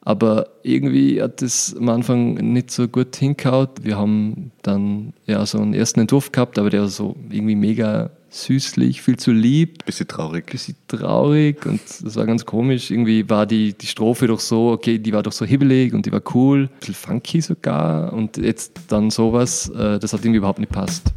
Aber 0.06 0.48
irgendwie 0.62 1.22
hat 1.22 1.42
das 1.42 1.76
am 1.78 1.90
Anfang 1.90 2.36
nicht 2.36 2.70
so 2.70 2.88
gut 2.88 3.16
hingehaut. 3.16 3.72
Wir 3.82 3.98
haben 3.98 4.52
dann 4.62 5.14
ja 5.26 5.46
so 5.46 5.60
einen 5.60 5.74
ersten 5.74 6.00
Entwurf 6.00 6.32
gehabt, 6.32 6.60
aber 6.60 6.70
der 6.70 6.82
war 6.82 6.88
so 6.88 7.16
irgendwie 7.30 7.56
mega 7.56 8.12
süßlich, 8.30 9.02
viel 9.02 9.18
zu 9.18 9.32
lieb 9.32 9.86
Bisschen 9.86 10.08
traurig. 10.08 10.52
bisschen 10.52 10.76
traurig 10.88 11.66
und 11.66 11.80
das 12.04 12.16
war 12.16 12.26
ganz 12.26 12.46
komisch. 12.46 12.92
Irgendwie 12.92 13.28
war 13.30 13.46
die, 13.46 13.74
die 13.74 13.88
Strophe 13.88 14.28
doch 14.28 14.40
so, 14.40 14.72
okay, 14.72 15.00
die 15.00 15.14
war 15.14 15.24
doch 15.24 15.32
so 15.32 15.46
hibbelig 15.46 15.94
und 15.94 16.06
die 16.06 16.12
war 16.12 16.22
cool, 16.36 16.64
ein 16.64 16.80
bisschen 16.80 16.96
funky 16.96 17.42
sogar 17.42 18.14
und 18.14 18.38
jetzt 18.38 18.74
dann 18.90 19.10
sowas, 19.10 19.70
äh, 19.70 20.00
das 20.00 20.14
hat 20.14 20.20
irgendwie 20.22 20.38
überhaupt 20.38 20.60
nicht 20.60 20.72
passt. 20.72 21.12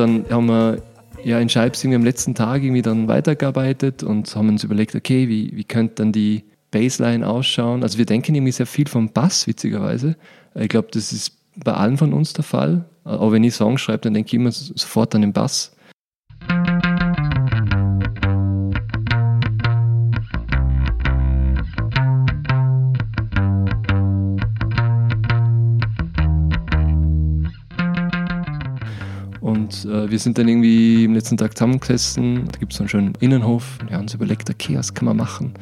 Dann 0.00 0.24
haben 0.30 0.46
wir 0.46 0.82
ja 1.24 1.38
in 1.38 1.48
Scheibs 1.48 1.82
irgendwie 1.84 1.96
am 1.96 2.04
letzten 2.04 2.34
Tag 2.34 2.62
irgendwie 2.62 2.82
dann 2.82 3.08
weitergearbeitet 3.08 4.02
und 4.02 4.34
haben 4.34 4.48
uns 4.48 4.64
überlegt, 4.64 4.94
okay, 4.94 5.28
wie, 5.28 5.54
wie 5.54 5.64
könnte 5.64 5.96
dann 5.96 6.12
die 6.12 6.44
Bassline 6.70 7.26
ausschauen? 7.28 7.82
Also 7.82 7.98
wir 7.98 8.06
denken 8.06 8.34
irgendwie 8.34 8.52
sehr 8.52 8.66
viel 8.66 8.88
vom 8.88 9.12
Bass, 9.12 9.46
witzigerweise. 9.46 10.16
Ich 10.54 10.68
glaube, 10.68 10.88
das 10.92 11.12
ist 11.12 11.36
bei 11.56 11.72
allen 11.72 11.98
von 11.98 12.12
uns 12.12 12.32
der 12.32 12.44
Fall. 12.44 12.84
Auch 13.04 13.32
wenn 13.32 13.44
ich 13.44 13.54
Songs 13.54 13.80
schreibe, 13.80 14.00
dann 14.00 14.14
denke 14.14 14.28
ich 14.28 14.34
immer 14.34 14.52
sofort 14.52 15.14
an 15.14 15.22
den 15.22 15.32
Bass. 15.32 15.72
Wir 30.10 30.18
sind 30.18 30.38
dann 30.38 30.48
irgendwie 30.48 31.04
im 31.04 31.14
letzten 31.14 31.36
Tag 31.36 31.56
zusammengesessen. 31.56 32.46
Da 32.50 32.58
gibt 32.58 32.72
es 32.72 32.78
so 32.78 32.82
einen 32.82 32.88
schönen 32.88 33.12
Innenhof. 33.20 33.78
Wir 33.86 33.96
haben 33.96 34.02
uns 34.02 34.14
überlegt, 34.14 34.50
okay, 34.50 34.76
was 34.76 34.94
kann 34.94 35.06
man 35.06 35.16
machen? 35.16 35.54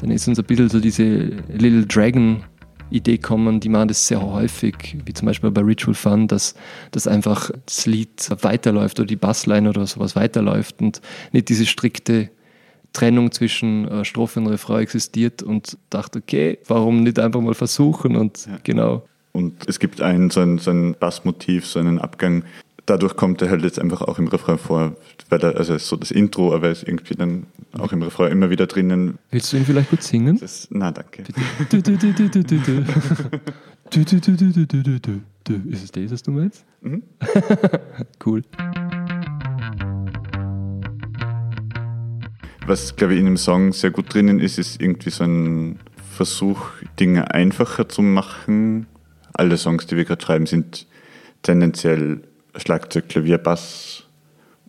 Dann 0.00 0.10
ist 0.10 0.26
uns 0.28 0.38
ein 0.38 0.44
bisschen 0.44 0.68
so 0.68 0.80
diese 0.80 1.04
Little 1.48 1.86
Dragon 1.86 2.42
Idee 2.90 3.18
kommen, 3.18 3.60
die 3.60 3.68
machen 3.68 3.88
das 3.88 4.06
sehr 4.06 4.20
häufig, 4.20 4.96
wie 5.04 5.12
zum 5.12 5.26
Beispiel 5.26 5.50
bei 5.50 5.60
Ritual 5.60 5.94
Fun, 5.94 6.26
dass, 6.26 6.54
dass 6.90 7.06
einfach 7.06 7.50
das 7.64 7.86
Lied 7.86 8.28
weiterläuft 8.42 8.98
oder 8.98 9.06
die 9.06 9.16
Bassline 9.16 9.68
oder 9.68 9.86
sowas 9.86 10.16
weiterläuft 10.16 10.80
und 10.82 11.00
nicht 11.32 11.48
diese 11.48 11.66
strikte 11.66 12.30
Trennung 12.92 13.30
zwischen 13.30 13.86
äh, 13.86 14.04
Strophe 14.04 14.40
und 14.40 14.48
Refrain 14.48 14.82
existiert 14.82 15.42
und 15.42 15.78
dachte, 15.90 16.18
okay, 16.18 16.58
warum 16.66 17.04
nicht 17.04 17.20
einfach 17.20 17.40
mal 17.40 17.54
versuchen 17.54 18.16
und 18.16 18.48
genau. 18.64 19.06
Und 19.32 19.68
es 19.68 19.78
gibt 19.78 20.00
ein, 20.00 20.30
so 20.30 20.40
ein, 20.40 20.58
so 20.58 20.72
ein 20.72 20.96
Bassmotiv, 20.98 21.64
so 21.64 21.78
einen 21.78 22.00
Abgang 22.00 22.42
dadurch 22.90 23.14
kommt 23.14 23.40
er 23.40 23.50
halt 23.50 23.62
jetzt 23.62 23.78
einfach 23.78 24.02
auch 24.02 24.18
im 24.18 24.26
Refrain 24.26 24.58
vor, 24.58 24.96
weil 25.28 25.40
er, 25.40 25.56
also 25.56 25.78
so 25.78 25.94
das 25.96 26.10
Intro, 26.10 26.52
aber 26.52 26.70
ist 26.70 26.82
irgendwie 26.82 27.14
dann 27.14 27.46
auch 27.78 27.92
im 27.92 28.02
Refrain 28.02 28.32
immer 28.32 28.50
wieder 28.50 28.66
drinnen. 28.66 29.18
Willst 29.30 29.52
du 29.52 29.58
ihn 29.58 29.64
vielleicht 29.64 29.90
gut 29.90 30.02
singen? 30.02 30.38
Das, 30.40 30.66
na, 30.70 30.90
danke. 30.90 31.22
Ist 35.68 35.84
es 35.84 35.92
das, 35.92 36.10
was 36.10 36.22
du 36.24 36.32
meinst? 36.32 36.64
Mhm. 36.80 37.02
cool. 38.26 38.42
Was, 42.66 42.96
glaube 42.96 43.14
ich, 43.14 43.20
in 43.20 43.26
dem 43.26 43.36
Song 43.36 43.72
sehr 43.72 43.92
gut 43.92 44.12
drinnen 44.12 44.40
ist, 44.40 44.58
ist 44.58 44.80
irgendwie 44.80 45.10
so 45.10 45.22
ein 45.24 45.78
Versuch, 46.10 46.70
Dinge 46.98 47.32
einfacher 47.32 47.88
zu 47.88 48.02
machen. 48.02 48.86
Alle 49.32 49.56
Songs, 49.56 49.86
die 49.86 49.96
wir 49.96 50.04
gerade 50.04 50.22
schreiben, 50.22 50.46
sind 50.46 50.88
tendenziell 51.42 52.22
Schlagzeug, 52.56 53.08
Klavier, 53.08 53.38
Bass 53.38 54.04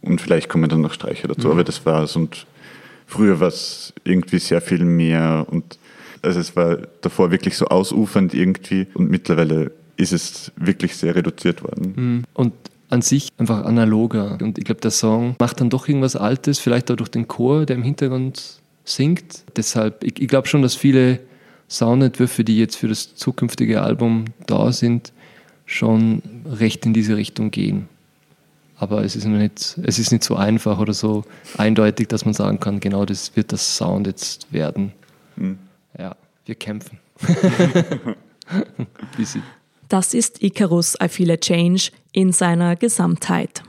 und 0.02 0.22
vielleicht 0.22 0.50
kommen 0.50 0.70
dann 0.70 0.82
noch 0.82 0.94
Streicher 0.94 1.28
dazu. 1.28 1.52
Aber 1.52 1.64
das 1.64 1.86
war 1.86 2.06
so 2.08 2.20
und 2.20 2.46
früher 3.06 3.40
war 3.40 3.50
es 3.50 3.94
irgendwie 4.04 4.40
sehr 4.40 4.62
viel 4.62 4.84
mehr 4.84 5.46
und 5.50 5.78
also 6.22 6.40
es 6.40 6.56
war 6.56 6.78
davor 7.02 7.32
wirklich 7.32 7.58
so 7.58 7.66
ausufernd 7.68 8.34
irgendwie 8.34 8.88
und 8.94 9.10
mittlerweile 9.10 9.72
ist 9.98 10.14
es 10.14 10.52
wirklich 10.56 10.96
sehr 10.96 11.16
reduziert 11.16 11.64
worden. 11.64 12.26
Und 12.34 12.54
an 12.92 13.02
sich 13.02 13.30
einfach 13.38 13.64
analoger. 13.66 14.38
Und 14.42 14.58
ich 14.58 14.66
glaube, 14.66 14.82
der 14.82 14.92
Song 14.92 15.36
macht 15.40 15.62
dann 15.62 15.70
doch 15.70 15.88
irgendwas 15.88 16.16
Altes, 16.16 16.60
vielleicht 16.60 16.92
auch 16.92 16.98
durch 16.98 17.10
den 17.10 17.28
Chor, 17.28 17.66
der 17.66 17.78
im 17.78 17.84
Hintergrund 17.84 18.60
singt. 18.84 19.46
Deshalb, 19.56 20.04
ich, 20.04 20.22
ich 20.22 20.28
glaube 20.28 20.48
schon, 20.48 20.62
dass 20.62 20.76
viele 20.76 21.20
Soundentwürfe, 21.70 22.44
die 22.44 22.60
jetzt 22.60 22.76
für 22.76 22.90
das 22.90 23.16
zukünftige 23.16 23.82
Album 23.82 24.26
da 24.46 24.74
sind, 24.74 25.14
schon 25.72 26.22
recht 26.46 26.86
in 26.86 26.94
diese 26.94 27.16
Richtung 27.16 27.52
gehen. 27.52 27.88
Aber 28.78 29.04
es 29.04 29.16
ist, 29.16 29.26
nicht, 29.26 29.78
es 29.84 30.00
ist 30.00 30.12
nicht 30.12 30.24
so 30.24 30.36
einfach 30.36 30.80
oder 30.80 30.94
so 30.94 31.24
eindeutig, 31.58 32.08
dass 32.08 32.26
man 32.26 32.34
sagen 32.34 32.60
kann, 32.60 32.80
genau 32.80 33.06
das 33.06 33.36
wird 33.36 33.52
das 33.52 33.78
Sound 33.78 34.08
jetzt 34.08 34.52
werden. 34.52 34.92
Ja, 35.98 36.16
wir 36.46 36.56
kämpfen. 36.56 37.00
Das 39.88 40.14
ist 40.14 40.42
Icarus 40.42 40.98
I 41.04 41.10
Feel 41.10 41.32
a 41.32 41.38
Change 41.38 41.92
in 42.14 42.32
seiner 42.32 42.78
Gesamtheit. 42.78 43.62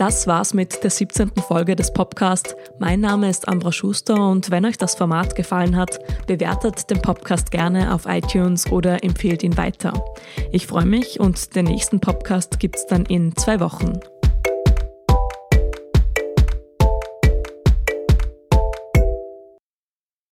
Das 0.00 0.26
war's 0.26 0.54
mit 0.54 0.82
der 0.82 0.88
17. 0.88 1.30
Folge 1.46 1.76
des 1.76 1.92
Podcast. 1.92 2.56
Mein 2.78 3.00
Name 3.00 3.28
ist 3.28 3.46
Ambra 3.48 3.70
Schuster 3.70 4.30
und 4.30 4.50
wenn 4.50 4.64
euch 4.64 4.78
das 4.78 4.94
Format 4.94 5.34
gefallen 5.34 5.76
hat, 5.76 5.98
bewertet 6.26 6.88
den 6.88 7.02
Podcast 7.02 7.50
gerne 7.50 7.92
auf 7.92 8.06
iTunes 8.06 8.72
oder 8.72 9.04
empfehlt 9.04 9.42
ihn 9.42 9.58
weiter. 9.58 9.92
Ich 10.52 10.66
freue 10.66 10.86
mich 10.86 11.20
und 11.20 11.54
den 11.54 11.66
nächsten 11.66 12.00
Podcast 12.00 12.58
gibt's 12.58 12.86
dann 12.86 13.04
in 13.04 13.36
zwei 13.36 13.60
Wochen. 13.60 14.00